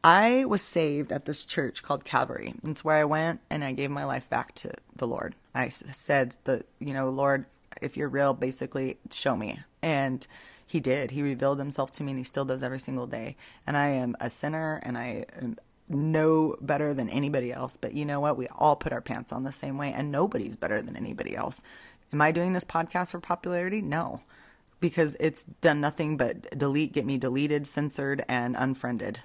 I 0.05 0.45
was 0.45 0.63
saved 0.63 1.13
at 1.13 1.27
this 1.27 1.45
church 1.45 1.83
called 1.83 2.05
Calvary. 2.05 2.55
It's 2.65 2.85
where 2.85 2.97
I 2.97 3.05
went 3.05 3.41
and 3.49 3.63
I 3.63 3.73
gave 3.73 3.91
my 3.91 4.05
life 4.05 4.29
back 4.29 4.55
to 4.57 4.73
the 4.97 5.07
Lord. 5.07 5.37
I 5.55 5.69
said 5.69 6.35
that, 6.45 6.67
you 6.81 6.93
know, 6.93 7.09
Lord, 7.09 7.47
if 7.81 7.97
you're 7.97 8.09
real, 8.09 8.35
basically 8.35 8.99
show 9.11 9.37
me. 9.37 9.61
And 9.81 10.27
he 10.67 10.81
did. 10.81 11.13
He 11.13 11.23
revealed 11.23 11.59
himself 11.59 11.93
to 11.93 12.03
me 12.03 12.13
and 12.13 12.19
he 12.19 12.25
still 12.25 12.45
does 12.45 12.63
every 12.63 12.81
single 12.81 13.07
day. 13.07 13.37
And 13.65 13.77
I 13.77 13.89
am 13.89 14.17
a 14.21 14.29
sinner 14.29 14.81
and 14.83 14.99
I 14.99 15.27
am 15.41 15.57
no 15.89 16.57
better 16.61 16.95
than 16.95 17.09
anybody 17.09 17.53
else. 17.53 17.77
But 17.77 17.95
you 17.95 18.05
know 18.05 18.19
what? 18.19 18.37
We 18.37 18.49
all 18.49 18.75
put 18.75 18.93
our 18.93 19.01
pants 19.01 19.33
on 19.33 19.45
the 19.45 19.53
same 19.53 19.79
way 19.79 19.93
and 19.93 20.11
nobody's 20.11 20.57
better 20.57 20.83
than 20.83 20.97
anybody 20.97 21.37
else. 21.37 21.63
Am 22.13 22.21
I 22.21 22.33
doing 22.33 22.55
this 22.55 22.65
podcast 22.65 23.13
for 23.13 23.21
popularity? 23.21 23.81
No. 23.81 24.23
Because 24.81 25.17
it's 25.21 25.45
done 25.45 25.81
nothing 25.81 26.17
but 26.17 26.59
delete, 26.59 26.93
get 26.93 27.07
me 27.07 27.19
deleted, 27.19 27.69
censored, 27.69 28.25
and 28.29 28.57
unfriended. 28.59 29.21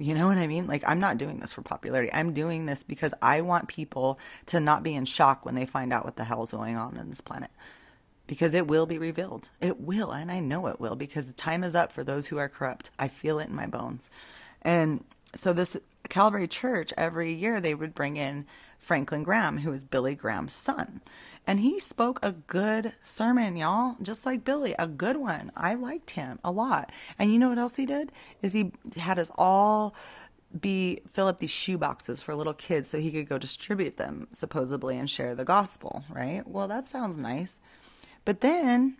You 0.00 0.14
know 0.14 0.26
what 0.26 0.38
I 0.38 0.46
mean? 0.46 0.66
Like, 0.66 0.82
I'm 0.86 0.98
not 0.98 1.18
doing 1.18 1.40
this 1.40 1.52
for 1.52 1.60
popularity. 1.60 2.10
I'm 2.10 2.32
doing 2.32 2.64
this 2.64 2.82
because 2.82 3.12
I 3.20 3.42
want 3.42 3.68
people 3.68 4.18
to 4.46 4.58
not 4.58 4.82
be 4.82 4.94
in 4.94 5.04
shock 5.04 5.44
when 5.44 5.54
they 5.54 5.66
find 5.66 5.92
out 5.92 6.06
what 6.06 6.16
the 6.16 6.24
hell 6.24 6.42
is 6.42 6.52
going 6.52 6.78
on 6.78 6.96
in 6.96 7.10
this 7.10 7.20
planet. 7.20 7.50
Because 8.26 8.54
it 8.54 8.66
will 8.66 8.86
be 8.86 8.96
revealed. 8.96 9.50
It 9.60 9.78
will. 9.78 10.10
And 10.10 10.32
I 10.32 10.40
know 10.40 10.68
it 10.68 10.80
will 10.80 10.96
because 10.96 11.26
the 11.26 11.34
time 11.34 11.62
is 11.62 11.74
up 11.74 11.92
for 11.92 12.02
those 12.02 12.28
who 12.28 12.38
are 12.38 12.48
corrupt. 12.48 12.88
I 12.98 13.08
feel 13.08 13.38
it 13.38 13.48
in 13.48 13.54
my 13.54 13.66
bones. 13.66 14.08
And 14.62 15.04
so 15.34 15.52
this 15.52 15.76
Calvary 16.08 16.48
Church 16.48 16.94
every 16.96 17.34
year 17.34 17.60
they 17.60 17.74
would 17.74 17.94
bring 17.94 18.16
in 18.16 18.46
Franklin 18.78 19.22
Graham, 19.22 19.58
who 19.58 19.72
is 19.74 19.84
Billy 19.84 20.14
Graham's 20.14 20.54
son. 20.54 21.02
And 21.50 21.58
he 21.58 21.80
spoke 21.80 22.20
a 22.22 22.30
good 22.30 22.92
sermon, 23.02 23.56
y'all, 23.56 23.96
just 24.00 24.24
like 24.24 24.44
Billy, 24.44 24.72
a 24.78 24.86
good 24.86 25.16
one. 25.16 25.50
I 25.56 25.74
liked 25.74 26.12
him 26.12 26.38
a 26.44 26.52
lot. 26.52 26.92
And 27.18 27.32
you 27.32 27.40
know 27.40 27.48
what 27.48 27.58
else 27.58 27.74
he 27.74 27.86
did? 27.86 28.12
Is 28.40 28.52
he 28.52 28.70
had 28.96 29.18
us 29.18 29.32
all 29.34 29.92
be 30.60 31.00
fill 31.12 31.26
up 31.26 31.40
these 31.40 31.50
shoe 31.50 31.76
boxes 31.76 32.22
for 32.22 32.36
little 32.36 32.54
kids 32.54 32.88
so 32.88 33.00
he 33.00 33.10
could 33.10 33.28
go 33.28 33.36
distribute 33.36 33.96
them 33.96 34.28
supposedly 34.32 34.96
and 34.96 35.10
share 35.10 35.34
the 35.34 35.44
gospel, 35.44 36.04
right? 36.08 36.46
Well, 36.46 36.68
that 36.68 36.86
sounds 36.86 37.18
nice. 37.18 37.58
But 38.24 38.42
then 38.42 38.96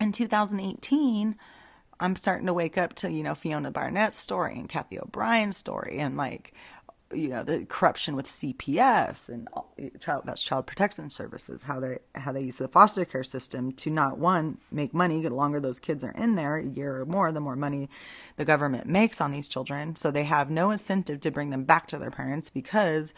in 0.00 0.12
2018, 0.12 1.34
I'm 1.98 2.14
starting 2.14 2.46
to 2.46 2.54
wake 2.54 2.78
up 2.78 2.94
to, 2.94 3.10
you 3.10 3.24
know, 3.24 3.34
Fiona 3.34 3.72
Barnett's 3.72 4.20
story 4.20 4.56
and 4.56 4.68
Cathy 4.68 5.00
O'Brien's 5.00 5.56
story 5.56 5.98
and 5.98 6.16
like 6.16 6.54
you 7.14 7.28
know 7.28 7.42
the 7.42 7.64
corruption 7.66 8.16
with 8.16 8.26
CPS 8.26 9.28
and 9.28 9.48
eh, 9.78 9.90
child 10.00 10.22
that's 10.24 10.42
child 10.42 10.66
protection 10.66 11.10
services 11.10 11.64
how 11.64 11.80
they 11.80 11.98
how 12.14 12.32
they 12.32 12.42
use 12.42 12.56
the 12.56 12.68
foster 12.68 13.04
care 13.04 13.24
system 13.24 13.72
to 13.72 13.90
not 13.90 14.18
one 14.18 14.58
make 14.70 14.94
money 14.94 15.20
the 15.20 15.34
longer 15.34 15.60
those 15.60 15.78
kids 15.78 16.04
are 16.04 16.12
in 16.12 16.34
there 16.34 16.56
a 16.56 16.64
year 16.64 17.00
or 17.00 17.06
more 17.06 17.32
the 17.32 17.40
more 17.40 17.56
money 17.56 17.88
the 18.36 18.44
government 18.44 18.86
makes 18.86 19.20
on 19.20 19.30
these 19.30 19.48
children. 19.48 19.96
So 19.96 20.10
they 20.10 20.24
have 20.24 20.50
no 20.50 20.70
incentive 20.70 21.20
to 21.20 21.30
bring 21.30 21.50
them 21.50 21.64
back 21.64 21.86
to 21.88 21.98
their 21.98 22.10
parents 22.10 22.50
because 22.50 23.12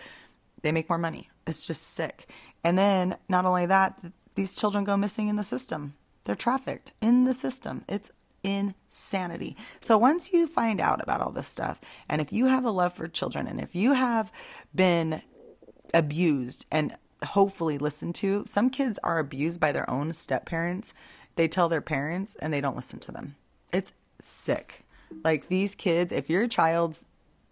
they 0.62 0.72
make 0.72 0.88
more 0.88 0.98
money. 0.98 1.30
It's 1.46 1.66
just 1.66 1.82
sick. 1.82 2.28
And 2.62 2.78
then 2.78 3.16
not 3.28 3.44
only 3.44 3.66
that 3.66 3.98
these 4.34 4.54
children 4.54 4.84
go 4.84 4.96
missing 4.96 5.28
in 5.28 5.36
the 5.36 5.44
system. 5.44 5.94
They're 6.24 6.34
trafficked 6.34 6.92
in 7.00 7.24
the 7.24 7.34
system. 7.34 7.84
It's 7.88 8.10
insanity. 8.44 9.56
So 9.80 9.98
once 9.98 10.32
you 10.32 10.46
find 10.46 10.80
out 10.80 11.02
about 11.02 11.20
all 11.20 11.32
this 11.32 11.48
stuff, 11.48 11.80
and 12.08 12.20
if 12.20 12.32
you 12.32 12.46
have 12.46 12.64
a 12.64 12.70
love 12.70 12.92
for 12.92 13.08
children, 13.08 13.48
and 13.48 13.60
if 13.60 13.74
you 13.74 13.94
have 13.94 14.30
been 14.74 15.22
abused 15.92 16.66
and 16.70 16.96
hopefully 17.24 17.78
listened 17.78 18.14
to, 18.16 18.44
some 18.46 18.70
kids 18.70 18.98
are 19.02 19.18
abused 19.18 19.58
by 19.58 19.72
their 19.72 19.88
own 19.88 20.12
step 20.12 20.46
parents. 20.46 20.94
They 21.36 21.48
tell 21.48 21.68
their 21.68 21.80
parents 21.80 22.36
and 22.36 22.52
they 22.52 22.60
don't 22.60 22.76
listen 22.76 23.00
to 23.00 23.12
them. 23.12 23.36
It's 23.72 23.92
sick. 24.20 24.84
Like 25.24 25.48
these 25.48 25.74
kids, 25.74 26.12
if 26.12 26.28
your 26.28 26.46
child 26.46 26.98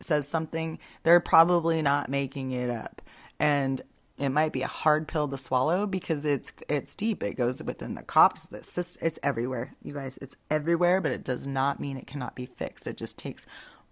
says 0.01 0.29
something, 0.29 0.79
they're 1.03 1.21
probably 1.21 1.81
not 1.83 2.09
making 2.09 2.53
it 2.53 2.71
up. 2.71 3.03
And 3.39 3.81
it 4.23 4.31
might 4.31 4.53
be 4.53 4.63
a 4.63 4.69
hard 4.69 5.09
pill 5.09 5.27
to 5.27 5.37
swallow 5.37 5.85
because 5.85 6.25
it's 6.25 6.53
it's 6.69 6.95
deep. 6.95 7.23
It 7.25 7.37
goes 7.37 7.61
within 7.63 7.97
the 7.97 8.03
cops. 8.03 8.47
The 8.47 8.63
system, 8.63 9.07
it's 9.07 9.19
everywhere, 9.23 9.75
you 9.83 9.93
guys. 9.93 10.17
It's 10.23 10.37
everywhere, 10.49 11.01
but 11.01 11.11
it 11.11 11.25
does 11.25 11.45
not 11.45 11.81
mean 11.81 11.97
it 11.97 12.07
cannot 12.07 12.37
be 12.37 12.47
fixed. 12.47 12.87
It 12.87 12.97
just 12.97 13.19
takes 13.19 13.47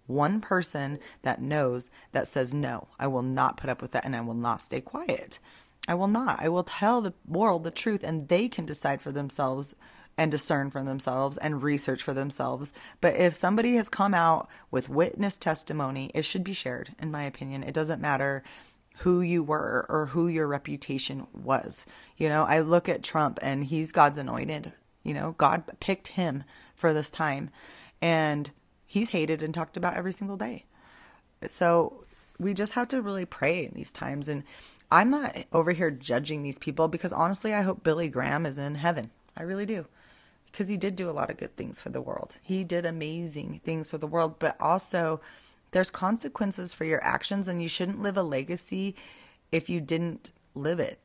one 0.07 0.39
person 0.39 0.99
that 1.23 1.41
knows 1.41 1.91
that 2.13 2.29
says 2.29 2.53
no. 2.53 2.87
I 2.97 3.07
will 3.07 3.23
not 3.23 3.57
put 3.57 3.69
up 3.69 3.81
with 3.81 3.91
that, 3.91 4.05
and 4.05 4.15
I 4.15 4.21
will 4.21 4.33
not 4.33 4.61
stay 4.61 4.79
quiet. 4.79 5.39
I 5.85 5.95
will 5.95 6.07
not. 6.07 6.41
I 6.41 6.47
will 6.47 6.63
tell 6.63 7.01
the 7.01 7.13
world 7.27 7.65
the 7.65 7.71
truth, 7.71 8.01
and 8.01 8.29
they 8.29 8.47
can 8.47 8.65
decide 8.65 9.01
for 9.01 9.11
themselves 9.11 9.75
and 10.17 10.31
discern 10.31 10.69
for 10.69 10.83
themselves 10.83 11.37
and 11.37 11.63
research 11.63 12.03
for 12.03 12.13
themselves. 12.13 12.73
But 13.01 13.15
if 13.15 13.33
somebody 13.33 13.75
has 13.75 13.89
come 13.89 14.13
out 14.13 14.47
with 14.69 14.89
witness 14.89 15.35
testimony, 15.35 16.11
it 16.13 16.23
should 16.23 16.43
be 16.43 16.53
shared, 16.53 16.95
in 16.99 17.11
my 17.11 17.23
opinion. 17.23 17.63
It 17.63 17.73
doesn't 17.73 18.01
matter 18.01 18.43
who 19.01 19.21
you 19.21 19.41
were 19.41 19.85
or 19.89 20.07
who 20.07 20.27
your 20.27 20.45
reputation 20.45 21.25
was. 21.33 21.85
You 22.17 22.29
know, 22.29 22.43
I 22.43 22.59
look 22.59 22.87
at 22.87 23.01
Trump 23.01 23.39
and 23.41 23.65
he's 23.65 23.91
God's 23.91 24.19
anointed. 24.19 24.73
You 25.03 25.15
know, 25.15 25.33
God 25.37 25.63
picked 25.79 26.09
him 26.09 26.43
for 26.75 26.93
this 26.93 27.09
time 27.09 27.49
and 27.99 28.51
he's 28.85 29.09
hated 29.09 29.41
and 29.41 29.53
talked 29.53 29.75
about 29.75 29.97
every 29.97 30.13
single 30.13 30.37
day. 30.37 30.65
So 31.47 32.05
we 32.37 32.53
just 32.53 32.73
have 32.73 32.87
to 32.89 33.01
really 33.01 33.25
pray 33.25 33.65
in 33.65 33.71
these 33.73 33.91
times. 33.91 34.27
And 34.27 34.43
I'm 34.91 35.09
not 35.09 35.35
over 35.51 35.71
here 35.71 35.89
judging 35.89 36.43
these 36.43 36.59
people 36.59 36.87
because 36.87 37.11
honestly, 37.11 37.55
I 37.55 37.61
hope 37.61 37.83
Billy 37.83 38.07
Graham 38.07 38.45
is 38.45 38.59
in 38.59 38.75
heaven. 38.75 39.09
I 39.35 39.41
really 39.41 39.65
do. 39.65 39.87
Because 40.51 40.67
he 40.67 40.77
did 40.77 40.95
do 40.95 41.09
a 41.09 41.11
lot 41.11 41.31
of 41.31 41.37
good 41.37 41.55
things 41.55 41.81
for 41.81 41.89
the 41.89 42.01
world. 42.01 42.37
He 42.43 42.63
did 42.63 42.85
amazing 42.85 43.61
things 43.63 43.89
for 43.89 43.97
the 43.97 44.05
world, 44.05 44.35
but 44.37 44.59
also 44.59 45.21
there's 45.71 45.89
consequences 45.89 46.73
for 46.73 46.85
your 46.85 47.03
actions, 47.03 47.47
and 47.47 47.61
you 47.61 47.67
shouldn't 47.67 48.01
live 48.01 48.17
a 48.17 48.23
legacy 48.23 48.95
if 49.51 49.69
you 49.69 49.81
didn't 49.81 50.31
live 50.53 50.79
it. 50.79 50.99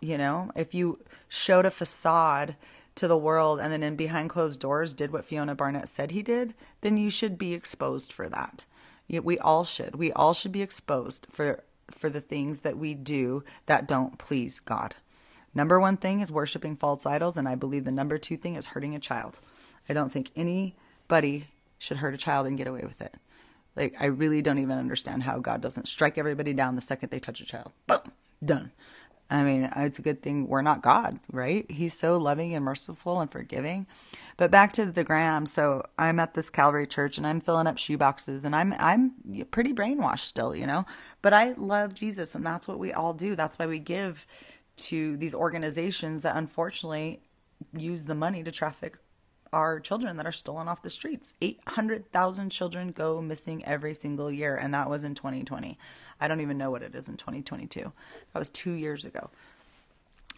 You 0.00 0.18
know, 0.18 0.50
if 0.56 0.74
you 0.74 0.98
showed 1.28 1.64
a 1.64 1.70
facade 1.70 2.56
to 2.94 3.08
the 3.08 3.16
world 3.16 3.58
and 3.60 3.72
then 3.72 3.82
in 3.82 3.96
behind 3.96 4.30
closed 4.30 4.60
doors 4.60 4.92
did 4.92 5.12
what 5.12 5.24
Fiona 5.24 5.54
Barnett 5.54 5.88
said 5.88 6.10
he 6.10 6.22
did, 6.22 6.54
then 6.82 6.96
you 6.96 7.10
should 7.10 7.38
be 7.38 7.54
exposed 7.54 8.12
for 8.12 8.28
that. 8.28 8.66
We 9.08 9.38
all 9.38 9.64
should. 9.64 9.96
We 9.96 10.12
all 10.12 10.34
should 10.34 10.52
be 10.52 10.62
exposed 10.62 11.26
for 11.30 11.62
for 11.90 12.08
the 12.08 12.20
things 12.20 12.60
that 12.60 12.78
we 12.78 12.94
do 12.94 13.44
that 13.66 13.86
don't 13.86 14.18
please 14.18 14.60
God. 14.60 14.94
Number 15.54 15.78
one 15.78 15.98
thing 15.98 16.20
is 16.20 16.32
worshiping 16.32 16.76
false 16.76 17.04
idols, 17.04 17.36
and 17.36 17.46
I 17.46 17.54
believe 17.54 17.84
the 17.84 17.92
number 17.92 18.16
two 18.16 18.38
thing 18.38 18.56
is 18.56 18.66
hurting 18.66 18.94
a 18.94 18.98
child. 18.98 19.38
I 19.88 19.92
don't 19.92 20.10
think 20.10 20.30
anybody 20.34 21.48
should 21.78 21.98
hurt 21.98 22.14
a 22.14 22.18
child 22.18 22.46
and 22.46 22.56
get 22.56 22.66
away 22.66 22.82
with 22.82 23.02
it. 23.02 23.14
Like, 23.76 23.94
I 23.98 24.06
really 24.06 24.42
don't 24.42 24.58
even 24.58 24.78
understand 24.78 25.22
how 25.22 25.38
God 25.38 25.60
doesn't 25.60 25.88
strike 25.88 26.18
everybody 26.18 26.52
down 26.52 26.74
the 26.74 26.80
second 26.80 27.10
they 27.10 27.20
touch 27.20 27.40
a 27.40 27.46
child. 27.46 27.72
Boom, 27.86 28.12
done. 28.44 28.72
I 29.32 29.44
mean, 29.44 29.70
it's 29.76 29.98
a 29.98 30.02
good 30.02 30.22
thing 30.22 30.46
we're 30.46 30.60
not 30.60 30.82
God, 30.82 31.18
right? 31.32 31.68
He's 31.70 31.98
so 31.98 32.18
loving 32.18 32.54
and 32.54 32.62
merciful 32.62 33.18
and 33.18 33.32
forgiving. 33.32 33.86
But 34.36 34.50
back 34.50 34.72
to 34.74 34.84
the 34.84 35.04
Graham. 35.04 35.46
So 35.46 35.84
I'm 35.98 36.20
at 36.20 36.34
this 36.34 36.50
Calvary 36.50 36.86
church 36.86 37.16
and 37.16 37.26
I'm 37.26 37.40
filling 37.40 37.66
up 37.66 37.78
shoe 37.78 37.96
boxes 37.96 38.44
and 38.44 38.54
I'm 38.54 38.74
I'm 38.78 39.12
pretty 39.50 39.72
brainwashed 39.72 40.20
still, 40.20 40.54
you 40.54 40.66
know. 40.66 40.84
But 41.22 41.32
I 41.32 41.52
love 41.52 41.94
Jesus 41.94 42.34
and 42.34 42.44
that's 42.44 42.68
what 42.68 42.78
we 42.78 42.92
all 42.92 43.14
do. 43.14 43.34
That's 43.34 43.58
why 43.58 43.66
we 43.66 43.78
give 43.78 44.26
to 44.76 45.16
these 45.16 45.34
organizations 45.34 46.22
that 46.22 46.36
unfortunately 46.36 47.22
use 47.76 48.04
the 48.04 48.14
money 48.14 48.42
to 48.42 48.50
traffic 48.50 48.98
are 49.52 49.80
children 49.80 50.16
that 50.16 50.26
are 50.26 50.32
stolen 50.32 50.68
off 50.68 50.82
the 50.82 50.90
streets. 50.90 51.34
800,000 51.40 52.50
children 52.50 52.92
go 52.92 53.20
missing 53.20 53.64
every 53.64 53.94
single 53.94 54.30
year, 54.30 54.56
and 54.56 54.72
that 54.74 54.88
was 54.88 55.04
in 55.04 55.14
2020. 55.14 55.78
I 56.20 56.28
don't 56.28 56.40
even 56.40 56.58
know 56.58 56.70
what 56.70 56.82
it 56.82 56.94
is 56.94 57.08
in 57.08 57.16
2022. 57.16 57.80
That 58.32 58.38
was 58.38 58.48
two 58.48 58.72
years 58.72 59.04
ago. 59.04 59.30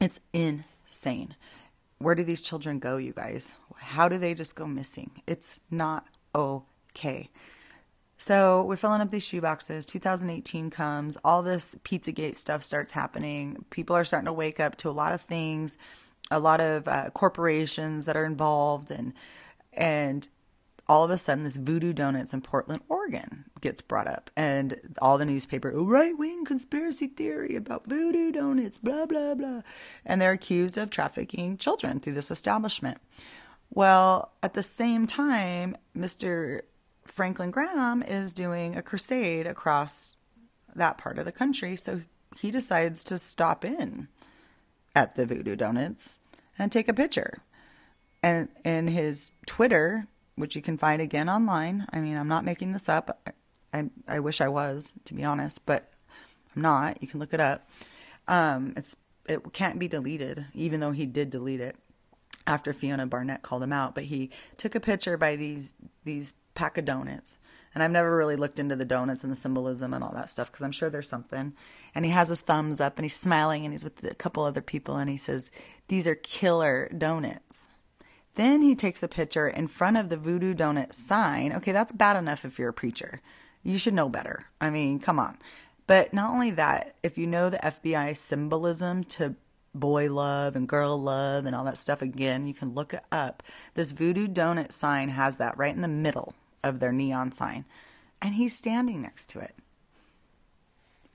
It's 0.01 0.21
insane. 0.33 1.37
Where 1.99 2.15
do 2.15 2.25
these 2.25 2.41
children 2.41 2.79
go, 2.79 2.97
you 2.97 3.13
guys? 3.13 3.55
How 3.77 4.09
do 4.09 4.19
they 4.19 4.35
just 4.35 4.57
go 4.57 4.67
missing? 4.67 5.23
It's 5.27 5.61
not 5.71 6.07
okay. 6.35 7.31
So 8.19 8.63
we're 8.65 8.77
filling 8.77 9.01
up 9.01 9.11
these 9.11 9.25
shoe 9.25 9.41
boxes. 9.41 9.85
2018 9.87 10.71
comes, 10.71 11.17
all 11.25 11.43
this 11.43 11.77
Pizzagate 11.85 12.37
stuff 12.37 12.63
starts 12.63 12.93
happening. 12.93 13.65
People 13.71 13.97
are 13.97 14.05
starting 14.05 14.27
to 14.27 14.33
wake 14.33 14.61
up 14.61 14.77
to 14.77 14.89
a 14.89 14.93
lot 14.93 15.13
of 15.13 15.21
things 15.21 15.77
a 16.31 16.39
lot 16.39 16.61
of 16.61 16.89
uh, 16.89 17.11
corporations 17.11 18.07
that 18.07 18.17
are 18.17 18.25
involved 18.25 18.91
and 18.91 19.13
and 19.73 20.29
all 20.87 21.03
of 21.03 21.11
a 21.11 21.19
sudden 21.19 21.45
this 21.45 21.57
voodoo 21.57 21.93
donuts 21.93 22.33
in 22.33 22.41
portland 22.41 22.83
oregon 22.89 23.45
gets 23.61 23.81
brought 23.81 24.07
up 24.07 24.31
and 24.37 24.81
all 25.01 25.19
the 25.19 25.25
newspaper 25.25 25.71
right-wing 25.71 26.45
conspiracy 26.45 27.07
theory 27.07 27.57
about 27.57 27.87
voodoo 27.87 28.31
donuts 28.31 28.79
blah 28.79 29.07
blah 29.07 29.35
blah. 29.35 29.63
And 30.05 30.21
they're 30.21 30.33
accused 30.33 30.77
of 30.77 30.91
trafficking 30.91 31.57
children 31.57 32.01
through 32.01 32.15
this 32.15 32.31
establishment. 32.31 32.99
Well 33.71 34.33
at 34.43 34.55
the 34.55 34.63
same 34.63 35.07
time 35.07 35.77
mr 35.97 36.63
franklin 37.07 37.51
graham 37.51 38.03
is 38.03 38.33
doing 38.33 38.77
a 38.77 38.83
crusade 38.83 39.47
across 39.47 40.17
that 40.75 40.99
part 40.99 41.19
of 41.19 41.25
the 41.25 41.33
country 41.33 41.77
so 41.77 42.01
he 42.39 42.51
decides 42.51 43.05
to 43.05 43.19
stop 43.19 43.65
in 43.65 44.09
at 44.95 45.17
the 45.17 45.27
Voodoo 45.27 45.57
Donuts 45.57 46.19
and 46.59 46.71
take 46.71 46.89
a 46.89 46.95
picture. 46.95 47.43
And 48.23 48.49
in 48.65 48.89
his 48.89 49.31
Twitter, 49.47 50.07
which 50.37 50.57
you 50.57 50.63
can 50.63 50.79
find 50.79 51.03
again 51.03 51.29
online, 51.29 51.87
I 51.93 52.01
mean, 52.01 52.17
I'm 52.17 52.29
not 52.29 52.45
making 52.45 52.73
this 52.73 52.89
up. 52.89 53.29
I, 53.73 53.91
I 54.09 54.21
wish 54.21 54.41
I 54.41 54.49
was, 54.49 54.95
to 55.05 55.15
be 55.15 55.25
honest, 55.25 55.67
but 55.67 55.93
I'm 56.55 56.63
not. 56.63 57.03
You 57.03 57.09
can 57.09 57.21
look 57.21 57.35
it 57.35 57.41
up. 57.41 57.69
Um, 58.29 58.73
it's 58.77 58.97
it 59.27 59.53
can't 59.53 59.79
be 59.79 59.89
deleted, 59.89 60.47
even 60.55 60.81
though 60.81 60.93
he 60.93 61.07
did 61.07 61.31
delete 61.31 61.61
it 61.61 61.77
after 62.47 62.73
Fiona 62.73 63.07
Barnett 63.07 63.43
called 63.43 63.63
him 63.63 63.73
out. 63.73 63.95
But 63.95 64.05
he 64.05 64.31
took 64.57 64.75
a 64.75 64.81
picture 64.81 65.17
by 65.17 65.37
these 65.37 65.75
these 66.05 66.35
pack 66.55 66.79
of 66.79 66.85
donuts, 66.85 67.37
and 67.75 67.83
I've 67.83 67.91
never 67.91 68.17
really 68.17 68.37
looked 68.37 68.59
into 68.59 68.77
the 68.77 68.85
donuts 68.85 69.25
and 69.25 69.33
the 69.33 69.37
symbolism 69.37 69.93
and 69.93 70.05
all 70.05 70.13
that 70.15 70.31
stuff 70.31 70.51
because 70.51 70.63
I'm 70.63 70.73
sure 70.73 70.89
there's 70.89 71.09
something. 71.09 71.55
And 71.95 72.05
he 72.05 72.13
has 72.13 72.29
his 72.29 72.41
thumbs 72.41 72.81
up 72.81 72.97
and 72.97 73.05
he's 73.05 73.17
smiling 73.17 73.65
and 73.65 73.75
he's 73.75 73.85
with 73.85 74.03
a 74.05 74.15
couple 74.15 74.45
other 74.45 74.63
people 74.63 74.97
and 74.97 75.11
he 75.11 75.17
says, 75.17 75.51
These 75.89 76.07
are 76.07 76.15
killer 76.15 76.89
donuts. 76.97 77.69
Then 78.37 78.63
he 78.63 78.75
takes 78.75 79.03
a 79.03 79.09
picture 79.09 79.49
in 79.49 79.69
front 79.69 79.97
of 79.97 80.09
the 80.09 80.17
Voodoo 80.17 80.55
Donut 80.55 80.95
sign. 80.95 81.53
Okay, 81.53 81.73
that's 81.73 81.93
bad 81.93 82.17
enough 82.17 82.45
if 82.45 82.59
you're 82.59 82.71
a 82.71 82.75
preacher. 82.75 83.21
You 83.63 83.79
should 83.79 83.95
know 83.95 84.09
better. 84.09 84.47
I 84.61 84.71
mean, 84.71 84.99
come 84.99 85.19
on. 85.19 85.39
But 85.87 86.13
not 86.13 86.33
only 86.33 86.51
that, 86.53 86.97
if 87.03 87.19
you 87.19 87.27
know 87.27 87.51
the 87.51 87.59
FBI 87.59 88.17
symbolism 88.17 89.05
to 89.05 89.35
boy 89.75 90.11
love 90.11 90.57
and 90.57 90.69
girl 90.69 91.01
love 91.01 91.47
and 91.47 91.55
all 91.55 91.65
that 91.65 91.79
stuff, 91.79 92.03
again, 92.03 92.47
you 92.47 92.55
can 92.55 92.75
look 92.75 92.95
it 92.95 93.05
up. 93.13 93.43
This 93.75 93.93
Voodoo 93.93 94.27
Donut 94.27 94.73
sign 94.73 95.11
has 95.11 95.37
that 95.37 95.57
right 95.59 95.75
in 95.75 95.83
the 95.83 95.89
middle 95.89 96.35
of 96.65 96.81
their 96.81 96.93
neon 96.93 97.31
sign. 97.31 97.65
and 98.21 98.35
he's 98.35 98.57
standing 98.57 99.03
next 99.03 99.29
to 99.29 99.39
it. 99.39 99.55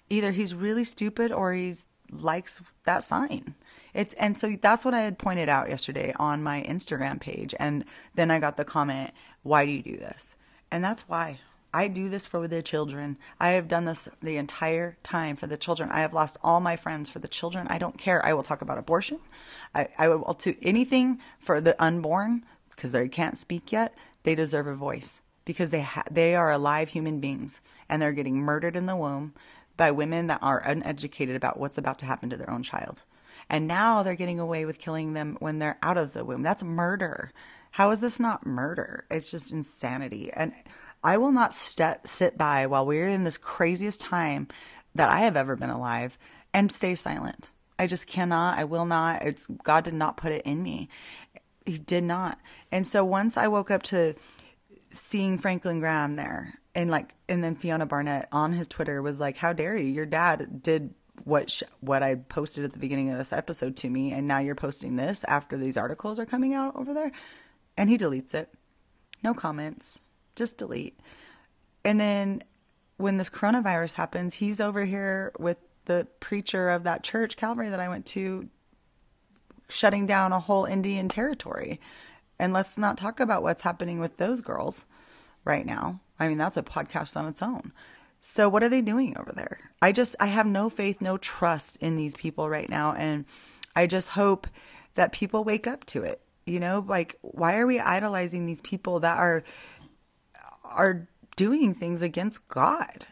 Either 0.09 0.31
he's 0.31 0.53
really 0.53 0.83
stupid 0.83 1.31
or 1.31 1.53
he 1.53 1.73
likes 2.11 2.61
that 2.85 3.03
sign. 3.03 3.55
It, 3.93 4.13
and 4.19 4.37
so 4.37 4.55
that's 4.61 4.85
what 4.85 4.93
I 4.93 5.01
had 5.01 5.17
pointed 5.17 5.49
out 5.49 5.69
yesterday 5.69 6.13
on 6.17 6.43
my 6.43 6.61
Instagram 6.63 7.19
page. 7.19 7.55
And 7.59 7.83
then 8.13 8.29
I 8.29 8.39
got 8.39 8.57
the 8.57 8.63
comment, 8.63 9.11
why 9.41 9.65
do 9.65 9.71
you 9.71 9.81
do 9.81 9.97
this? 9.97 10.35
And 10.71 10.83
that's 10.83 11.03
why. 11.09 11.39
I 11.73 11.87
do 11.87 12.09
this 12.09 12.25
for 12.27 12.47
the 12.47 12.61
children. 12.63 13.17
I 13.39 13.49
have 13.49 13.67
done 13.67 13.85
this 13.85 14.07
the 14.21 14.37
entire 14.37 14.97
time 15.03 15.35
for 15.35 15.47
the 15.47 15.57
children. 15.57 15.89
I 15.91 16.01
have 16.01 16.13
lost 16.13 16.37
all 16.43 16.59
my 16.59 16.75
friends 16.75 17.09
for 17.09 17.19
the 17.19 17.27
children. 17.27 17.67
I 17.69 17.77
don't 17.77 17.97
care. 17.97 18.23
I 18.25 18.33
will 18.33 18.43
talk 18.43 18.61
about 18.61 18.77
abortion. 18.77 19.19
I, 19.73 19.87
I 19.97 20.07
will 20.09 20.33
do 20.33 20.55
anything 20.61 21.19
for 21.39 21.61
the 21.61 21.81
unborn 21.83 22.45
because 22.69 22.91
they 22.91 23.07
can't 23.07 23.37
speak 23.37 23.71
yet. 23.71 23.95
They 24.23 24.35
deserve 24.35 24.67
a 24.67 24.75
voice 24.75 25.21
because 25.45 25.71
they 25.71 25.81
ha- 25.81 26.03
they 26.09 26.35
are 26.35 26.51
alive 26.51 26.89
human 26.89 27.19
beings 27.19 27.61
and 27.87 28.01
they're 28.01 28.11
getting 28.11 28.37
murdered 28.37 28.75
in 28.75 28.85
the 28.85 28.95
womb 28.95 29.33
by 29.77 29.91
women 29.91 30.27
that 30.27 30.43
are 30.43 30.59
uneducated 30.59 31.35
about 31.35 31.59
what's 31.59 31.77
about 31.77 31.99
to 31.99 32.05
happen 32.05 32.29
to 32.29 32.37
their 32.37 32.49
own 32.49 32.63
child. 32.63 33.03
And 33.49 33.67
now 33.67 34.03
they're 34.03 34.15
getting 34.15 34.39
away 34.39 34.65
with 34.65 34.77
killing 34.77 35.13
them 35.13 35.37
when 35.39 35.59
they're 35.59 35.79
out 35.81 35.97
of 35.97 36.13
the 36.13 36.23
womb. 36.23 36.43
That's 36.43 36.63
murder. 36.63 37.31
How 37.71 37.91
is 37.91 38.01
this 38.01 38.19
not 38.19 38.45
murder? 38.45 39.05
It's 39.09 39.31
just 39.31 39.51
insanity. 39.51 40.31
And 40.33 40.53
I 41.03 41.17
will 41.17 41.31
not 41.31 41.53
st- 41.53 42.07
sit 42.07 42.37
by 42.37 42.67
while 42.67 42.85
we're 42.85 43.07
in 43.07 43.23
this 43.23 43.37
craziest 43.37 44.01
time 44.01 44.47
that 44.95 45.09
I 45.09 45.21
have 45.21 45.37
ever 45.37 45.55
been 45.55 45.69
alive 45.69 46.17
and 46.53 46.71
stay 46.71 46.95
silent. 46.95 47.49
I 47.77 47.87
just 47.87 48.07
cannot. 48.07 48.57
I 48.57 48.65
will 48.65 48.85
not. 48.85 49.23
It's 49.23 49.47
God 49.63 49.85
did 49.85 49.93
not 49.93 50.17
put 50.17 50.33
it 50.33 50.41
in 50.45 50.61
me. 50.61 50.89
He 51.65 51.77
did 51.77 52.03
not. 52.03 52.39
And 52.71 52.87
so 52.87 53.05
once 53.05 53.37
I 53.37 53.47
woke 53.47 53.71
up 53.71 53.83
to 53.83 54.15
seeing 54.93 55.37
Franklin 55.37 55.79
Graham 55.79 56.15
there 56.15 56.59
and 56.75 56.89
like 56.89 57.15
and 57.27 57.43
then 57.43 57.55
Fiona 57.55 57.85
Barnett 57.85 58.27
on 58.31 58.53
his 58.53 58.67
Twitter 58.67 59.01
was 59.01 59.19
like, 59.19 59.37
"How 59.37 59.53
dare 59.53 59.75
you? 59.75 59.89
Your 59.89 60.05
dad 60.05 60.61
did 60.63 60.93
what 61.23 61.51
sh- 61.51 61.63
what 61.81 62.03
I 62.03 62.15
posted 62.15 62.63
at 62.63 62.73
the 62.73 62.79
beginning 62.79 63.11
of 63.11 63.17
this 63.17 63.33
episode 63.33 63.75
to 63.77 63.89
me, 63.89 64.11
and 64.11 64.27
now 64.27 64.39
you're 64.39 64.55
posting 64.55 64.95
this 64.95 65.23
after 65.25 65.57
these 65.57 65.77
articles 65.77 66.19
are 66.19 66.25
coming 66.25 66.53
out 66.53 66.75
over 66.75 66.93
there." 66.93 67.11
And 67.77 67.89
he 67.89 67.97
deletes 67.97 68.33
it. 68.33 68.53
No 69.23 69.33
comments 69.33 69.99
just 70.35 70.57
delete. 70.57 70.99
And 71.83 71.99
then 71.99 72.43
when 72.97 73.17
this 73.17 73.29
coronavirus 73.29 73.93
happens, 73.93 74.35
he's 74.35 74.59
over 74.59 74.85
here 74.85 75.31
with 75.39 75.57
the 75.85 76.07
preacher 76.19 76.69
of 76.69 76.83
that 76.83 77.03
church, 77.03 77.35
Calvary, 77.35 77.69
that 77.69 77.79
I 77.79 77.89
went 77.89 78.05
to, 78.07 78.49
shutting 79.69 80.05
down 80.05 80.31
a 80.31 80.39
whole 80.39 80.65
Indian 80.65 81.09
territory. 81.09 81.79
And 82.39 82.53
let's 82.53 82.77
not 82.77 82.97
talk 82.97 83.19
about 83.19 83.43
what's 83.43 83.63
happening 83.63 83.99
with 83.99 84.17
those 84.17 84.41
girls 84.41 84.85
right 85.43 85.65
now. 85.65 85.99
I 86.19 86.27
mean, 86.27 86.37
that's 86.37 86.57
a 86.57 86.63
podcast 86.63 87.17
on 87.17 87.27
its 87.27 87.41
own. 87.41 87.73
So, 88.21 88.49
what 88.49 88.63
are 88.63 88.69
they 88.69 88.81
doing 88.81 89.17
over 89.17 89.31
there? 89.31 89.71
I 89.81 89.91
just, 89.91 90.15
I 90.19 90.27
have 90.27 90.45
no 90.45 90.69
faith, 90.69 91.01
no 91.01 91.17
trust 91.17 91.77
in 91.77 91.95
these 91.95 92.15
people 92.15 92.49
right 92.49 92.69
now. 92.69 92.93
And 92.93 93.25
I 93.75 93.87
just 93.87 94.09
hope 94.09 94.47
that 94.95 95.11
people 95.11 95.43
wake 95.43 95.67
up 95.67 95.85
to 95.87 96.03
it. 96.03 96.21
You 96.45 96.59
know, 96.59 96.83
like, 96.87 97.17
why 97.21 97.57
are 97.57 97.67
we 97.67 97.79
idolizing 97.79 98.45
these 98.45 98.61
people 98.61 98.99
that 99.01 99.17
are 99.17 99.43
are 100.69 101.07
doing 101.35 101.73
things 101.73 102.01
against 102.01 102.47
God. 102.47 103.07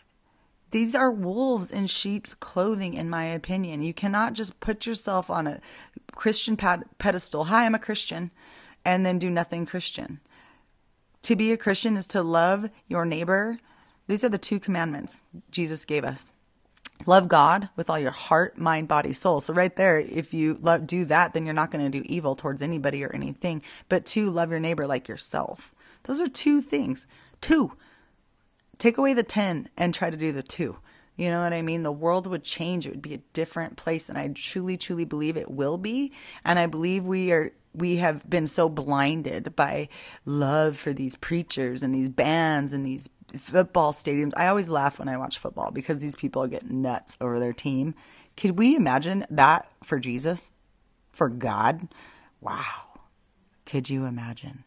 These 0.71 0.95
are 0.95 1.09
wolves 1.09 1.71
in 1.71 1.87
sheep's 1.87 2.33
clothing, 2.33 2.93
in 2.93 3.09
my 3.09 3.25
opinion. 3.25 3.83
You 3.83 3.93
cannot 3.93 4.33
just 4.33 4.59
put 4.59 4.85
yourself 4.85 5.29
on 5.29 5.47
a 5.47 5.61
Christian 6.13 6.57
pedestal. 6.57 7.45
Hi, 7.45 7.65
I'm 7.65 7.75
a 7.75 7.79
Christian, 7.79 8.31
and 8.87 9.05
then 9.05 9.19
do 9.19 9.29
nothing 9.29 9.65
Christian. 9.65 10.21
To 11.23 11.35
be 11.35 11.51
a 11.51 11.57
Christian 11.57 11.97
is 11.97 12.07
to 12.07 12.23
love 12.23 12.69
your 12.87 13.03
neighbor. 13.03 13.59
These 14.07 14.23
are 14.23 14.29
the 14.29 14.37
two 14.37 14.61
commandments 14.61 15.21
Jesus 15.51 15.83
gave 15.83 16.05
us. 16.05 16.31
Love 17.05 17.27
God 17.27 17.67
with 17.75 17.89
all 17.89 17.99
your 17.99 18.11
heart, 18.11 18.57
mind, 18.57 18.87
body, 18.87 19.11
soul. 19.11 19.41
So 19.41 19.53
right 19.53 19.75
there, 19.75 19.99
if 19.99 20.33
you 20.33 20.57
love, 20.61 20.87
do 20.87 21.03
that, 21.03 21.33
then 21.33 21.45
you're 21.45 21.53
not 21.53 21.69
going 21.69 21.83
to 21.83 21.99
do 21.99 22.05
evil 22.07 22.33
towards 22.33 22.61
anybody 22.61 23.03
or 23.03 23.13
anything. 23.13 23.61
But 23.89 24.05
two, 24.05 24.29
love 24.29 24.51
your 24.51 24.61
neighbor 24.61 24.87
like 24.87 25.09
yourself. 25.09 25.75
Those 26.03 26.21
are 26.21 26.29
two 26.29 26.61
things. 26.61 27.07
Two. 27.41 27.73
Take 28.77 28.97
away 28.97 29.13
the 29.13 29.21
10 29.21 29.67
and 29.75 29.93
try 29.93 30.09
to 30.09 30.17
do 30.17 30.31
the 30.31 30.43
two. 30.43 30.77
You 31.17 31.31
know 31.31 31.41
what 31.41 31.53
I 31.53 31.63
mean? 31.63 31.81
The 31.83 31.91
world 31.91 32.27
would 32.27 32.43
change. 32.43 32.85
It 32.85 32.91
would 32.91 33.01
be 33.01 33.15
a 33.15 33.21
different 33.33 33.75
place. 33.75 34.07
And 34.07 34.17
I 34.17 34.27
truly, 34.29 34.77
truly 34.77 35.03
believe 35.03 35.35
it 35.35 35.49
will 35.49 35.77
be. 35.77 36.13
And 36.45 36.59
I 36.59 36.67
believe 36.67 37.03
we 37.03 37.31
are, 37.31 37.51
we 37.73 37.97
have 37.97 38.29
been 38.29 38.45
so 38.45 38.69
blinded 38.69 39.55
by 39.55 39.89
love 40.25 40.77
for 40.77 40.93
these 40.93 41.15
preachers 41.15 41.81
and 41.81 41.93
these 41.93 42.11
bands 42.11 42.71
and 42.71 42.85
these 42.85 43.09
football 43.35 43.93
stadiums. 43.93 44.33
I 44.37 44.47
always 44.47 44.69
laugh 44.69 44.99
when 44.99 45.09
I 45.09 45.17
watch 45.17 45.39
football 45.39 45.71
because 45.71 45.99
these 45.99 46.15
people 46.15 46.45
get 46.47 46.69
nuts 46.69 47.17
over 47.19 47.39
their 47.39 47.53
team. 47.53 47.95
Could 48.37 48.59
we 48.59 48.75
imagine 48.75 49.25
that 49.31 49.71
for 49.83 49.99
Jesus? 49.99 50.51
For 51.11 51.29
God? 51.29 51.87
Wow. 52.39 52.99
Could 53.65 53.89
you 53.89 54.05
imagine? 54.05 54.65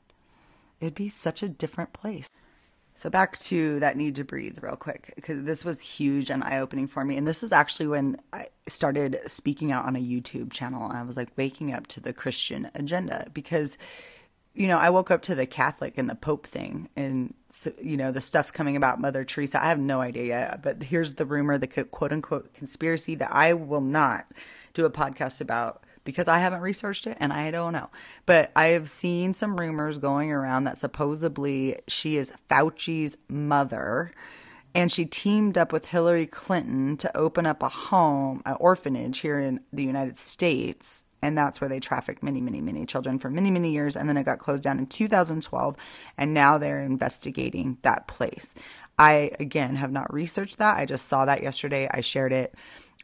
It'd 0.80 0.94
be 0.94 1.08
such 1.08 1.44
a 1.44 1.48
different 1.48 1.92
place. 1.92 2.26
So 2.94 3.09
back 3.09 3.38
to 3.38 3.81
that 3.81 3.96
need 3.96 4.16
to 4.16 4.24
breathe 4.24 4.59
real 4.62 4.76
quick 4.76 5.12
because 5.16 5.44
this 5.44 5.64
was 5.64 5.81
huge 5.81 6.31
and 6.31 6.44
eye 6.44 6.59
opening 6.59 6.87
for 6.87 7.05
me. 7.05 7.16
And 7.16 7.26
this 7.26 7.42
is 7.42 7.50
actually 7.50 7.87
when 7.87 8.20
I 8.33 8.48
started 8.68 9.20
speaking 9.26 9.72
out 9.72 9.87
on 9.87 9.96
a 9.96 10.00
YouTube 10.00 10.53
channel. 10.53 10.90
I 10.92 11.03
was 11.03 11.16
like 11.16 11.31
waking 11.37 11.72
up 11.72 11.87
to 11.88 12.00
the 12.00 12.12
Christian 12.12 12.70
agenda 12.74 13.29
because, 13.33 13.79
you 14.55 14.66
know, 14.66 14.79
I 14.79 14.90
woke 14.90 15.11
up 15.11 15.22
to 15.22 15.35
the 15.35 15.46
Catholic 15.46 15.96
and 15.96 16.11
the 16.11 16.14
Pope 16.14 16.46
thing 16.46 16.88
and, 16.94 17.35
so, 17.53 17.72
you 17.83 17.96
know, 17.96 18.12
the 18.12 18.20
stuff's 18.20 18.53
coming 18.53 18.76
about 18.76 19.00
Mother 19.00 19.24
Teresa. 19.24 19.61
I 19.61 19.70
have 19.70 19.79
no 19.81 20.00
idea 20.00 20.24
yet, 20.26 20.62
but 20.62 20.85
here's 20.85 21.14
the 21.14 21.24
rumor, 21.24 21.59
the 21.59 21.66
quote 21.66 22.12
unquote 22.12 22.55
conspiracy 22.55 23.16
that 23.16 23.33
I 23.33 23.55
will 23.55 23.81
not 23.81 24.26
do 24.72 24.85
a 24.85 24.90
podcast 24.90 25.40
about 25.40 25.83
because 26.11 26.29
I 26.29 26.38
haven't 26.38 26.61
researched 26.61 27.07
it 27.07 27.16
and 27.20 27.33
I 27.33 27.51
don't 27.51 27.73
know. 27.73 27.90
But 28.27 28.51
I 28.55 28.66
have 28.68 28.88
seen 28.88 29.33
some 29.33 29.59
rumors 29.59 29.99
going 29.99 30.33
around 30.33 30.64
that 30.64 30.79
supposedly 30.79 31.79
she 31.88 32.16
is 32.16 32.33
Fauci's 32.49 33.16
mother 33.29 34.12
and 34.75 34.90
she 34.90 35.05
teamed 35.05 35.59
up 35.59 35.73
with 35.73 35.87
Hillary 35.87 36.27
Clinton 36.27 36.96
to 36.99 37.16
open 37.16 37.46
up 37.46 37.62
a 37.62 37.68
home, 37.68 38.42
an 38.46 38.57
orphanage 38.61 39.18
here 39.18 39.38
in 39.38 39.61
the 39.73 39.83
United 39.83 40.18
States. 40.18 41.05
And 41.23 41.37
that's 41.37 41.61
where 41.61 41.68
they 41.68 41.81
trafficked 41.81 42.23
many, 42.23 42.40
many, 42.40 42.61
many 42.61 42.87
children 42.87 43.18
for 43.18 43.29
many, 43.31 43.51
many 43.51 43.73
years. 43.73 43.96
And 43.96 44.09
then 44.09 44.16
it 44.16 44.25
got 44.25 44.38
closed 44.38 44.62
down 44.62 44.79
in 44.79 44.87
2012. 44.87 45.77
And 46.16 46.33
now 46.33 46.57
they're 46.57 46.83
investigating 46.83 47.79
that 47.83 48.07
place. 48.07 48.55
I, 48.99 49.33
again, 49.40 49.77
have 49.77 49.92
not 49.92 50.12
researched 50.12 50.59
that. 50.59 50.79
I 50.79 50.87
just 50.87 51.07
saw 51.07 51.25
that 51.25 51.42
yesterday. 51.42 51.88
I 51.92 52.01
shared 52.01 52.33
it 52.33 52.55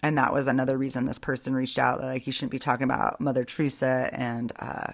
and 0.07 0.17
that 0.19 0.33
was 0.33 0.47
another 0.47 0.79
reason 0.79 1.05
this 1.05 1.19
person 1.19 1.53
reached 1.53 1.81
out 1.81 2.01
like 2.01 2.29
you 2.29 2.33
shouldn't 2.33 2.53
be 2.53 2.61
talking 2.61 2.85
about 2.85 3.21
mother 3.21 3.45
teresa 3.45 4.09
and 4.13 4.53
uh, 4.61 4.93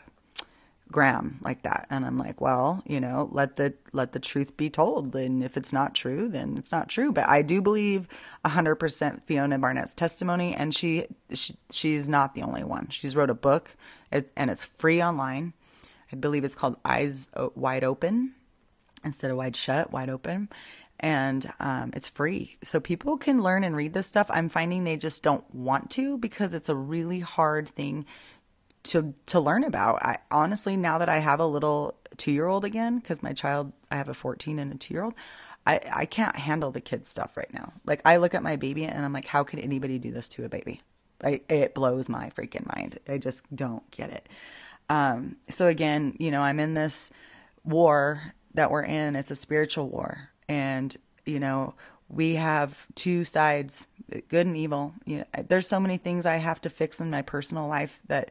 graham 0.91 1.39
like 1.43 1.63
that. 1.63 1.87
And 1.91 2.07
i'm 2.07 2.17
like 2.17 2.41
well 2.41 2.83
you 2.87 2.99
know 2.99 3.29
let 3.31 3.57
the 3.57 3.75
let 3.93 4.13
the 4.13 4.19
truth 4.19 4.57
be 4.57 4.71
told. 4.71 5.15
And 5.15 5.45
if 5.45 5.59
it's 5.59 5.73
not 5.73 5.95
true 5.95 6.29
then 6.29 6.57
it's 6.57 6.73
not 6.73 6.89
true. 6.89 7.13
But 7.13 7.29
i 7.29 7.43
do 7.43 7.61
believe 7.61 8.09
100% 8.47 9.23
fiona 9.25 9.59
barnett's 9.59 9.93
testimony. 9.93 10.55
And 10.55 10.75
she, 10.75 11.07
she 11.35 11.55
she's 11.71 12.09
not 12.09 12.35
the 12.35 12.43
only 12.43 12.65
one. 12.65 12.89
She's 12.89 13.15
wrote 13.15 13.31
a 13.31 13.35
book. 13.35 13.77
And 14.11 14.51
it's 14.51 14.65
free 14.65 15.03
online. 15.03 15.53
I 16.11 16.17
believe 16.17 16.45
it's 16.45 16.55
called 16.55 16.77
eyes 16.85 17.29
wide 17.55 17.85
open 17.85 18.35
instead 19.05 19.31
of 19.31 19.37
wide 19.37 19.57
shut 19.57 19.93
wide 19.93 20.09
open 20.09 20.49
and 21.03 21.53
um, 21.59 21.91
it's 21.95 22.09
free. 22.09 22.57
So 22.63 22.79
people 22.79 23.19
can 23.19 23.43
learn 23.43 23.65
and 23.65 23.77
read 23.77 23.93
this 23.93 24.07
stuff. 24.07 24.29
I'm 24.31 24.49
finding 24.49 24.85
they 24.85 24.97
just 24.97 25.23
don't 25.23 25.53
want 25.53 25.91
to 25.91 26.17
because 26.17 26.55
it's 26.55 26.69
a 26.69 26.77
really 26.77 27.21
hard 27.21 27.69
thing 27.69 28.07
to 28.85 29.15
to 29.27 29.41
learn 29.41 29.65
about. 29.65 30.03
I 30.03 30.19
honestly 30.31 30.77
now 30.77 30.99
that 30.99 31.09
I 31.09 31.19
have 31.19 31.41
a 31.41 31.47
little 31.47 31.97
2-year-old 32.17 32.65
again 32.65 33.01
cuz 33.01 33.23
my 33.23 33.33
child 33.33 33.73
I 33.91 33.97
have 33.97 34.09
a 34.09 34.15
14 34.15 34.59
and 34.59 34.73
a 34.73 34.77
2-year-old, 34.77 35.15
I 35.67 35.81
I 35.93 36.05
can't 36.05 36.37
handle 36.37 36.71
the 36.71 36.81
kids 36.81 37.09
stuff 37.09 37.37
right 37.37 37.53
now. 37.53 37.73
Like 37.85 38.01
I 38.05 38.17
look 38.17 38.35
at 38.35 38.43
my 38.43 38.57
baby 38.57 38.85
and 38.85 39.05
I'm 39.05 39.13
like 39.13 39.27
how 39.27 39.45
could 39.45 39.59
anybody 39.59 39.99
do 39.99 40.13
this 40.13 40.29
to 40.31 40.45
a 40.45 40.49
baby? 40.49 40.81
I, 41.23 41.41
it 41.49 41.75
blows 41.75 42.09
my 42.09 42.31
freaking 42.31 42.67
mind. 42.75 42.99
I 43.09 43.19
just 43.19 43.45
don't 43.55 43.89
get 43.93 44.11
it. 44.11 44.29
Um, 44.89 45.37
so 45.49 45.69
again, 45.69 46.17
you 46.19 46.33
know, 46.33 46.43
I'm 46.43 46.59
in 46.59 46.75
this 46.75 47.13
war 47.63 48.35
that 48.55 48.73
we're 48.73 48.83
in. 48.83 49.15
It's 49.15 49.31
a 49.31 49.37
spiritual 49.37 49.89
war 49.89 50.33
and 50.49 50.97
you 51.25 51.41
know 51.41 51.75
we 52.09 52.35
have 52.35 52.87
two 52.95 53.25
sides 53.25 53.87
good 54.29 54.47
and 54.47 54.57
evil. 54.57 54.95
You 55.05 55.19
know 55.19 55.25
there's 55.49 55.67
so 55.67 55.81
many 55.81 55.97
things 55.97 56.27
i 56.27 56.37
have 56.37 56.61
to 56.63 56.71
fix 56.71 57.01
in 57.01 57.11
my 57.11 57.23
personal 57.23 57.67
life 57.67 57.99
that 58.09 58.31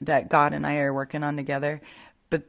that 0.00 0.28
god 0.28 0.52
and 0.52 0.66
i 0.66 0.76
are 0.78 0.92
working 0.92 1.22
on 1.22 1.36
together. 1.36 1.80
But 2.30 2.44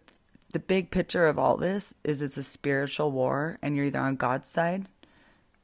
the 0.51 0.59
big 0.59 0.91
picture 0.91 1.27
of 1.27 1.39
all 1.39 1.57
this 1.57 1.93
is 2.03 2.21
it's 2.21 2.37
a 2.37 2.43
spiritual 2.43 3.11
war 3.11 3.57
and 3.61 3.75
you're 3.75 3.85
either 3.85 3.99
on 3.99 4.15
god's 4.15 4.49
side 4.49 4.87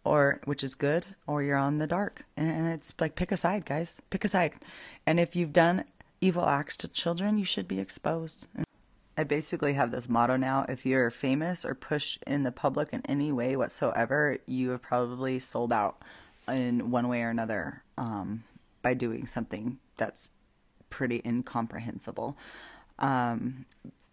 or 0.03 0.39
which 0.45 0.63
is 0.63 0.75
good 0.75 1.05
or 1.25 1.41
you're 1.41 1.57
on 1.57 1.79
the 1.79 1.88
dark. 1.88 2.23
And 2.38 2.67
it's 2.67 2.93
like 2.99 3.15
pick 3.15 3.31
a 3.31 3.38
side 3.38 3.65
guys. 3.65 3.97
Pick 4.11 4.23
a 4.23 4.29
side. 4.29 4.53
And 5.05 5.19
if 5.19 5.35
you've 5.35 5.53
done 5.53 5.83
evil 6.21 6.45
acts 6.45 6.77
to 6.77 6.88
children 6.88 7.38
you 7.38 7.45
should 7.45 7.67
be 7.67 7.79
exposed 7.79 8.47
I 9.17 9.23
basically 9.23 9.73
have 9.73 9.91
this 9.91 10.10
motto 10.10 10.36
now 10.36 10.65
if 10.67 10.86
you're 10.86 11.10
famous 11.10 11.63
or 11.63 11.73
pushed 11.73 12.21
in 12.28 12.43
the 12.43 12.51
public 12.51 12.89
in 12.91 13.01
any 13.06 13.32
way 13.32 13.56
whatsoever, 13.56 14.38
you 14.45 14.71
have 14.71 14.82
probably 14.82 15.39
sold 15.39 15.71
out 15.71 16.01
in 16.47 16.91
one 16.91 17.08
way 17.08 17.21
or 17.23 17.30
another 17.30 17.84
um, 17.97 18.43
by 18.82 18.93
doing 18.93 19.25
something 19.25 19.80
that's 19.95 20.30
pretty 20.89 21.21
incomprehensible. 21.25 22.38
Um, 22.99 23.65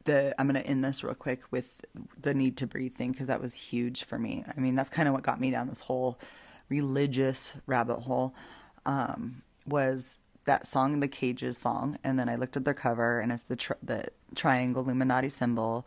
the 0.05 0.35
I'm 0.41 0.49
going 0.49 0.61
to 0.61 0.69
end 0.69 0.85
this 0.85 1.05
real 1.05 1.15
quick 1.15 1.43
with 1.51 1.85
the 2.21 2.35
need 2.35 2.57
to 2.59 2.67
breathe 2.67 2.95
thing 2.95 3.13
because 3.13 3.27
that 3.27 3.41
was 3.41 3.55
huge 3.55 4.05
for 4.05 4.19
me. 4.19 4.45
I 4.57 4.61
mean, 4.61 4.75
that's 4.75 4.89
kind 4.89 5.09
of 5.09 5.15
what 5.15 5.23
got 5.23 5.41
me 5.41 5.51
down 5.51 5.69
this 5.69 5.81
whole 5.81 6.19
religious 6.69 7.53
rabbit 7.67 8.01
hole. 8.01 8.35
Um, 8.87 9.43
was 9.67 10.19
that 10.45 10.67
song, 10.67 11.01
the 11.01 11.09
Cages 11.09 11.59
song, 11.59 11.99
and 12.03 12.19
then 12.19 12.29
I 12.29 12.37
looked 12.37 12.57
at 12.57 12.65
their 12.65 12.75
cover, 12.75 13.21
and 13.21 13.33
it's 13.33 13.45
the 13.45 13.57
tri- 13.57 13.77
the 13.83 14.07
triangle 14.35 14.83
Illuminati 14.83 15.29
symbol, 15.29 15.87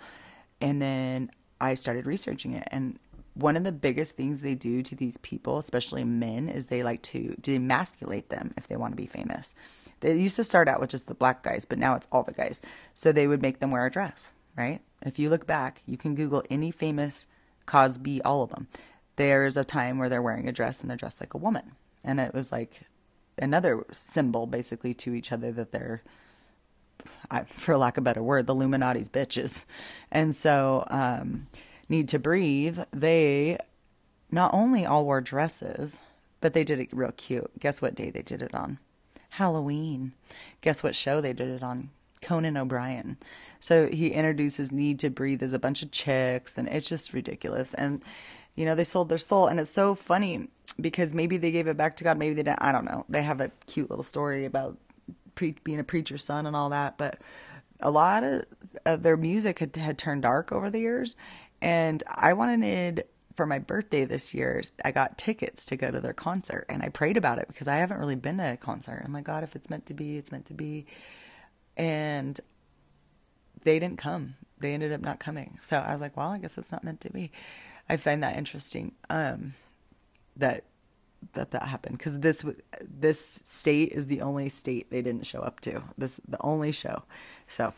and 0.62 0.82
then 0.82 1.32
I 1.60 1.74
started 1.76 2.06
researching 2.06 2.54
it, 2.54 2.68
and 2.72 3.00
one 3.36 3.58
of 3.58 3.66
the 3.66 3.72
biggest 3.72 4.16
things 4.16 4.42
they 4.42 4.56
do 4.56 4.82
to 4.82 4.96
these 4.96 5.18
people, 5.18 5.58
especially 5.58 6.06
men, 6.06 6.48
is 6.48 6.68
they 6.68 6.84
like 6.84 7.02
to 7.04 7.36
demasculate 7.42 8.30
them 8.30 8.54
if 8.58 8.68
they 8.68 8.78
want 8.78 8.94
to 8.94 8.98
be 8.98 9.06
famous. 9.06 9.54
They 10.00 10.16
used 10.16 10.38
to 10.38 10.44
start 10.44 10.68
out 10.68 10.80
with 10.80 10.90
just 10.90 11.08
the 11.08 11.14
black 11.14 11.44
guys, 11.44 11.66
but 11.66 11.78
now 11.78 11.96
it's 11.96 12.08
all 12.12 12.24
the 12.24 12.32
guys. 12.32 12.62
So 12.94 13.12
they 13.12 13.28
would 13.28 13.42
make 13.42 13.60
them 13.60 13.72
wear 13.72 13.86
a 13.86 13.92
dress, 13.92 14.32
right? 14.58 14.82
If 15.02 15.20
you 15.20 15.30
look 15.30 15.46
back, 15.46 15.82
you 15.86 15.98
can 15.98 16.16
Google 16.16 16.44
any 16.50 16.72
famous 16.72 17.28
Cosby, 17.66 18.22
all 18.22 18.44
of 18.44 18.52
them. 18.52 18.68
There's 19.18 19.58
a 19.58 19.64
time 19.64 19.98
where 19.98 20.08
they're 20.10 20.22
wearing 20.22 20.48
a 20.48 20.54
dress 20.54 20.82
and 20.82 20.90
they're 20.90 20.98
dressed 20.98 21.20
like 21.20 21.34
a 21.34 21.40
woman. 21.40 21.74
And 22.04 22.20
it 22.20 22.34
was 22.34 22.52
like 22.52 22.82
another 23.38 23.86
symbol 23.92 24.48
basically 24.48 24.94
to 24.96 25.14
each 25.14 25.32
other 25.32 25.52
that 25.52 25.72
they're 25.72 26.02
for 27.48 27.78
lack 27.78 27.98
of 27.98 28.02
a 28.02 28.06
better 28.06 28.24
word, 28.24 28.48
the 28.48 28.54
Illuminati's 28.54 29.10
bitches. 29.10 29.66
And 30.12 30.36
so, 30.36 30.86
um, 30.90 31.48
Need 31.88 32.08
to 32.10 32.20
Breathe, 32.20 32.80
they 32.92 33.60
not 34.32 34.54
only 34.54 34.86
all 34.86 35.06
wore 35.06 35.22
dresses, 35.22 36.02
but 36.42 36.54
they 36.54 36.64
did 36.64 36.80
it 36.80 36.90
real 36.92 37.12
cute. 37.12 37.52
Guess 37.60 37.82
what 37.82 37.96
day 37.96 38.10
they 38.10 38.24
did 38.24 38.42
it 38.42 38.56
on? 38.56 38.80
Halloween. 39.32 40.14
Guess 40.62 40.82
what 40.82 40.96
show 40.96 41.22
they 41.22 41.34
did 41.34 41.50
it 41.50 41.62
on? 41.62 41.92
Conan 42.22 42.58
O'Brien. 42.58 43.18
So 43.60 43.88
he 43.88 44.10
introduces 44.10 44.72
Need 44.72 45.00
to 45.00 45.12
Breathe 45.12 45.44
as 45.44 45.54
a 45.54 45.60
bunch 45.60 45.84
of 45.84 45.92
chicks, 45.92 46.58
and 46.58 46.68
it's 46.68 46.90
just 46.90 47.14
ridiculous. 47.14 47.74
And, 47.76 48.02
you 48.56 48.66
know, 48.66 48.76
they 48.76 48.84
sold 48.84 49.10
their 49.10 49.18
soul. 49.18 49.48
And 49.48 49.60
it's 49.60 49.72
so 49.72 49.96
funny 49.96 50.50
because 50.80 51.14
maybe 51.14 51.38
they 51.38 51.52
gave 51.52 51.68
it 51.68 51.78
back 51.78 51.96
to 51.98 52.04
God, 52.04 52.18
maybe 52.18 52.34
they 52.34 52.44
didn't. 52.44 52.62
I 52.62 52.72
don't 52.72 52.86
know. 52.86 53.06
They 53.08 53.24
have 53.24 53.42
a 53.42 53.52
cute 53.68 53.90
little 53.90 54.04
story 54.04 54.46
about 54.46 54.78
pre- 55.36 55.56
being 55.64 55.80
a 55.80 55.84
preacher's 55.84 56.24
son 56.24 56.46
and 56.46 56.56
all 56.56 56.70
that. 56.70 56.98
But 56.98 57.20
a 57.80 57.92
lot 57.92 58.24
of, 58.24 59.04
their 59.04 59.18
music 59.18 59.60
had, 59.60 59.76
had 59.76 59.98
turned 59.98 60.24
dark 60.24 60.52
over 60.52 60.70
the 60.70 60.80
years. 60.80 61.16
And 61.62 62.04
I 62.08 62.34
wanted 62.34 63.06
for 63.36 63.46
my 63.46 63.60
birthday 63.60 64.06
this 64.06 64.34
year, 64.34 64.64
I 64.84 64.92
got 64.92 65.18
tickets 65.18 65.66
to 65.68 65.76
go 65.76 65.92
to 65.92 66.00
their 66.00 66.14
concert 66.14 66.66
and 66.70 66.82
I 66.82 66.90
prayed 66.90 67.18
about 67.18 67.38
it 67.38 67.48
because 67.48 67.68
I 67.68 67.78
haven't 67.78 68.00
really 68.00 68.16
been 68.16 68.38
to 68.38 68.54
a 68.54 68.58
concert. 68.58 69.02
I'm 69.06 69.14
like, 69.14 69.26
God, 69.26 69.44
if 69.44 69.56
it's 69.56 69.70
meant 69.70 69.86
to 69.88 69.94
be, 69.94 70.18
it's 70.18 70.32
meant 70.32 70.46
to 70.48 70.54
be. 70.54 70.86
And 71.76 72.40
they 73.64 73.80
didn't 73.80 73.98
come. 73.98 74.36
They 74.60 74.74
ended 74.74 74.94
up 74.94 75.02
not 75.02 75.20
coming. 75.20 75.60
So 75.62 75.78
I 75.78 75.92
was 75.92 76.02
like, 76.02 76.16
well, 76.16 76.30
I 76.30 76.38
guess 76.38 76.58
it's 76.58 76.72
not 76.72 76.84
meant 76.84 77.02
to 77.02 77.10
be. 77.10 77.32
I 77.90 77.98
find 77.98 78.24
that 78.24 78.38
interesting. 78.38 78.94
Um, 79.10 79.54
that 80.38 80.64
that 81.34 81.52
that 81.52 81.64
happened 81.64 81.98
because 81.98 82.20
this 82.20 82.46
this 82.82 83.42
state 83.46 83.92
is 83.92 84.08
the 84.08 84.22
only 84.22 84.50
state 84.50 84.90
they 84.92 85.02
didn't 85.02 85.26
show 85.26 85.40
up 85.40 85.60
to. 85.62 85.84
This 85.98 86.20
the 86.28 86.42
only 86.42 86.72
show. 86.72 87.04
So 87.48 87.74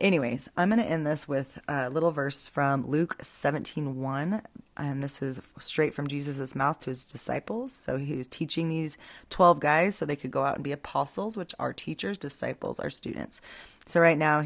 Anyways, 0.00 0.48
I'm 0.56 0.70
to 0.70 0.84
end 0.84 1.06
this 1.06 1.26
with 1.26 1.58
a 1.66 1.90
little 1.90 2.12
verse 2.12 2.46
from 2.46 2.88
Luke 2.88 3.16
17:1, 3.20 4.42
and 4.76 5.02
this 5.02 5.20
is 5.22 5.40
straight 5.58 5.92
from 5.92 6.06
Jesus' 6.06 6.54
mouth 6.54 6.78
to 6.80 6.90
his 6.90 7.04
disciples. 7.04 7.72
So 7.72 7.96
he 7.96 8.16
was 8.16 8.28
teaching 8.28 8.68
these 8.68 8.96
12 9.30 9.58
guys 9.58 9.96
so 9.96 10.06
they 10.06 10.16
could 10.16 10.30
go 10.30 10.44
out 10.44 10.54
and 10.54 10.64
be 10.64 10.72
apostles, 10.72 11.36
which 11.36 11.54
are 11.58 11.72
teachers, 11.72 12.16
disciples, 12.16 12.78
are 12.78 12.90
students. 12.90 13.40
So 13.86 14.00
right 14.00 14.18
now, 14.18 14.44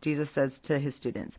Jesus 0.00 0.30
says 0.30 0.58
to 0.60 0.78
his 0.78 0.94
students, 0.94 1.38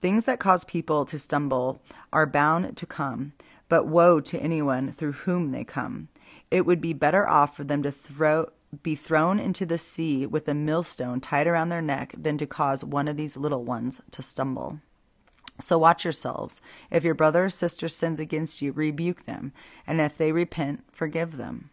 Things 0.00 0.24
that 0.24 0.40
cause 0.40 0.64
people 0.64 1.04
to 1.06 1.18
stumble 1.18 1.80
are 2.12 2.26
bound 2.26 2.76
to 2.76 2.86
come, 2.86 3.32
but 3.68 3.86
woe 3.86 4.20
to 4.20 4.38
anyone 4.40 4.92
through 4.92 5.12
whom 5.12 5.52
they 5.52 5.64
come. 5.64 6.08
It 6.50 6.66
would 6.66 6.80
be 6.80 6.92
better 6.92 7.28
off 7.28 7.56
for 7.56 7.64
them 7.64 7.82
to 7.82 7.90
throw 7.90 8.48
be 8.82 8.94
thrown 8.94 9.38
into 9.38 9.64
the 9.64 9.78
sea 9.78 10.26
with 10.26 10.48
a 10.48 10.54
millstone 10.54 11.20
tied 11.20 11.46
around 11.46 11.68
their 11.68 11.80
neck 11.80 12.14
than 12.18 12.36
to 12.36 12.46
cause 12.46 12.84
one 12.84 13.08
of 13.08 13.16
these 13.16 13.36
little 13.36 13.64
ones 13.64 14.02
to 14.10 14.22
stumble. 14.22 14.80
So 15.60 15.78
watch 15.78 16.04
yourselves. 16.04 16.60
If 16.90 17.04
your 17.04 17.14
brother 17.14 17.46
or 17.46 17.50
sister 17.50 17.88
sins 17.88 18.20
against 18.20 18.60
you, 18.60 18.72
rebuke 18.72 19.24
them, 19.24 19.52
and 19.86 20.00
if 20.00 20.18
they 20.18 20.32
repent, 20.32 20.84
forgive 20.92 21.36
them. 21.36 21.70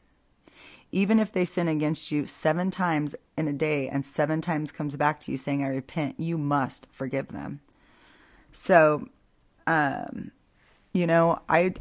Even 0.93 1.17
if 1.17 1.31
they 1.31 1.43
sin 1.43 1.67
against 1.67 2.11
you 2.11 2.27
seven 2.27 2.69
times 2.69 3.15
in 3.35 3.47
a 3.47 3.53
day 3.53 3.89
and 3.89 4.05
seven 4.05 4.41
times 4.41 4.71
comes 4.71 4.95
back 4.95 5.19
to 5.21 5.31
you 5.31 5.37
saying, 5.37 5.63
I 5.63 5.69
repent, 5.69 6.19
you 6.19 6.37
must 6.37 6.87
forgive 6.91 7.29
them. 7.29 7.61
So, 8.51 9.09
um, 9.65 10.31
you 10.93 11.07
know, 11.07 11.39
I 11.49 11.73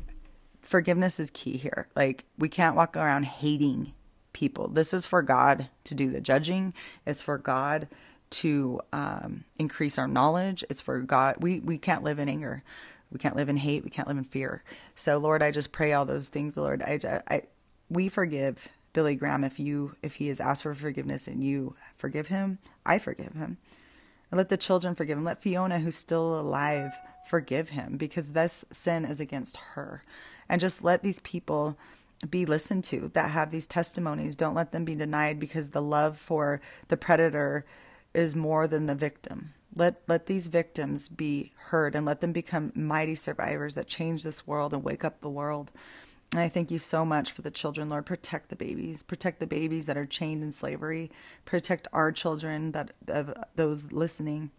forgiveness 0.63 1.21
is 1.21 1.29
key 1.31 1.59
here. 1.59 1.89
Like, 1.95 2.25
we 2.39 2.49
can't 2.49 2.75
walk 2.75 2.97
around 2.97 3.27
hating 3.27 3.93
people. 4.33 4.69
This 4.69 4.95
is 4.95 5.05
for 5.05 5.21
God 5.21 5.69
to 5.85 5.95
do 5.95 6.09
the 6.09 6.23
judging. 6.23 6.73
It's 7.05 7.21
for 7.21 7.37
God 7.37 7.89
to 8.31 8.81
um, 8.95 9.45
increase 9.59 9.99
our 9.99 10.09
knowledge. 10.09 10.65
It's 10.71 10.81
for 10.81 11.01
God. 11.01 11.37
We 11.39 11.61
we 11.61 11.77
can't 11.77 12.03
live 12.03 12.19
in 12.19 12.31
anger. 12.31 12.63
We 13.11 13.19
can't 13.19 13.37
live 13.37 13.51
in 13.51 13.59
hate. 13.59 13.85
We 13.85 13.91
can't 13.91 14.09
live 14.09 14.17
in 14.17 14.25
fear. 14.25 14.65
So 14.95 15.19
Lord, 15.19 15.43
I 15.43 15.51
just 15.51 15.71
pray 15.71 15.93
all 15.93 16.07
those 16.07 16.29
things, 16.29 16.57
Lord. 16.57 16.81
I, 16.83 17.21
I 17.29 17.43
we 17.91 18.09
forgive 18.09 18.73
Billy 18.93 19.15
Graham 19.15 19.45
if 19.45 19.59
you 19.59 19.97
if 20.03 20.17
he 20.17 20.29
has 20.29 20.41
asked 20.41 20.63
for 20.63 20.75
forgiveness 20.75 21.27
and 21.27 21.43
you 21.43 21.75
forgive 21.97 22.29
him. 22.29 22.59
I 22.85 22.99
forgive 22.99 23.35
him. 23.35 23.59
And 24.31 24.39
let 24.39 24.49
the 24.49 24.57
children 24.57 24.95
forgive 24.95 25.19
him. 25.19 25.25
Let 25.25 25.43
Fiona, 25.43 25.79
who's 25.79 25.97
still 25.97 26.39
alive, 26.39 26.93
forgive 27.27 27.71
him 27.71 27.97
because 27.97 28.33
this 28.33 28.65
sin 28.71 29.05
is 29.05 29.21
against 29.21 29.57
her. 29.75 30.05
And 30.49 30.61
just 30.61 30.83
let 30.83 31.03
these 31.03 31.21
people 31.21 31.79
be 32.29 32.47
listened 32.47 32.85
to 32.85 33.11
that 33.15 33.31
have 33.31 33.51
these 33.51 33.67
testimonies. 33.67 34.37
Don't 34.37 34.55
let 34.55 34.73
them 34.73 34.85
be 34.85 34.95
denied 34.95 35.39
because 35.39 35.71
the 35.71 35.83
love 35.83 36.17
for 36.17 36.61
the 36.89 36.97
predator 36.97 37.65
is 38.15 38.37
more 38.37 38.67
than 38.67 38.87
the 38.87 38.95
victim. 38.95 39.55
Let 39.75 40.03
let 40.07 40.27
these 40.27 40.49
victims 40.49 41.09
be 41.09 41.53
heard 41.57 41.95
and 41.95 42.05
let 42.05 42.21
them 42.21 42.33
become 42.33 42.73
mighty 42.75 43.15
survivors 43.15 43.75
that 43.75 43.87
change 43.87 44.23
this 44.23 44.47
world 44.47 44.75
and 44.75 44.85
wake 44.85 45.05
up 45.05 45.21
the 45.21 45.31
world. 45.31 45.71
And 46.33 46.41
I 46.41 46.49
thank 46.49 46.71
you 46.71 46.79
so 46.79 47.05
much 47.05 47.31
for 47.31 47.43
the 47.43 47.51
children, 47.51 47.89
Lord. 47.89 48.07
Protect 48.07 48.49
the 48.49 48.57
babies. 48.57 49.03
Protect 49.03 49.39
the 49.39 49.47
babies 49.47 49.87
that 49.87 49.99
are 49.99 50.07
chained 50.07 50.43
in 50.43 50.51
slavery. 50.51 51.11
Protect 51.45 51.89
our 51.93 52.11
children 52.11 52.73
that 52.73 52.93
of 53.07 53.35
those 53.55 53.93
listening 53.93 54.51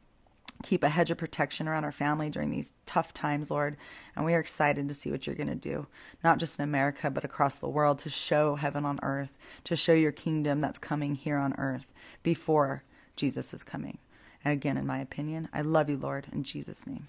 keep 0.63 0.83
a 0.83 0.89
hedge 0.89 1.12
of 1.12 1.17
protection 1.17 1.67
around 1.67 1.83
our 1.83 1.91
family 1.91 2.29
during 2.29 2.49
these 2.49 2.73
tough 2.86 3.13
times, 3.13 3.51
Lord. 3.51 3.77
And 4.15 4.25
we 4.25 4.33
are 4.33 4.39
excited 4.39 4.88
to 4.88 4.93
see 4.93 5.12
what 5.12 5.27
you're 5.27 5.36
going 5.36 5.47
to 5.47 5.55
do, 5.55 5.88
not 6.23 6.39
just 6.39 6.59
in 6.59 6.63
America, 6.63 7.09
but 7.09 7.25
across 7.25 7.55
the 7.57 7.69
world 7.69 7.99
to 7.99 8.09
show 8.09 8.55
heaven 8.55 8.86
on 8.86 8.99
earth, 9.03 9.38
to 9.65 9.75
show 9.75 9.93
your 9.93 10.12
kingdom 10.12 10.59
that's 10.59 10.79
coming 10.79 11.15
here 11.15 11.38
on 11.38 11.53
earth 11.57 11.91
before 12.23 12.83
Jesus 13.15 13.53
is 13.53 13.63
coming. 13.63 13.97
And 14.43 14.53
again, 14.53 14.77
in 14.77 14.88
my 14.88 14.99
opinion, 14.99 15.49
I 15.53 15.62
love 15.62 15.89
you, 15.89 15.97
Lord, 15.97 16.27
in 16.31 16.43
Jesus' 16.43 16.88
name. 16.88 17.07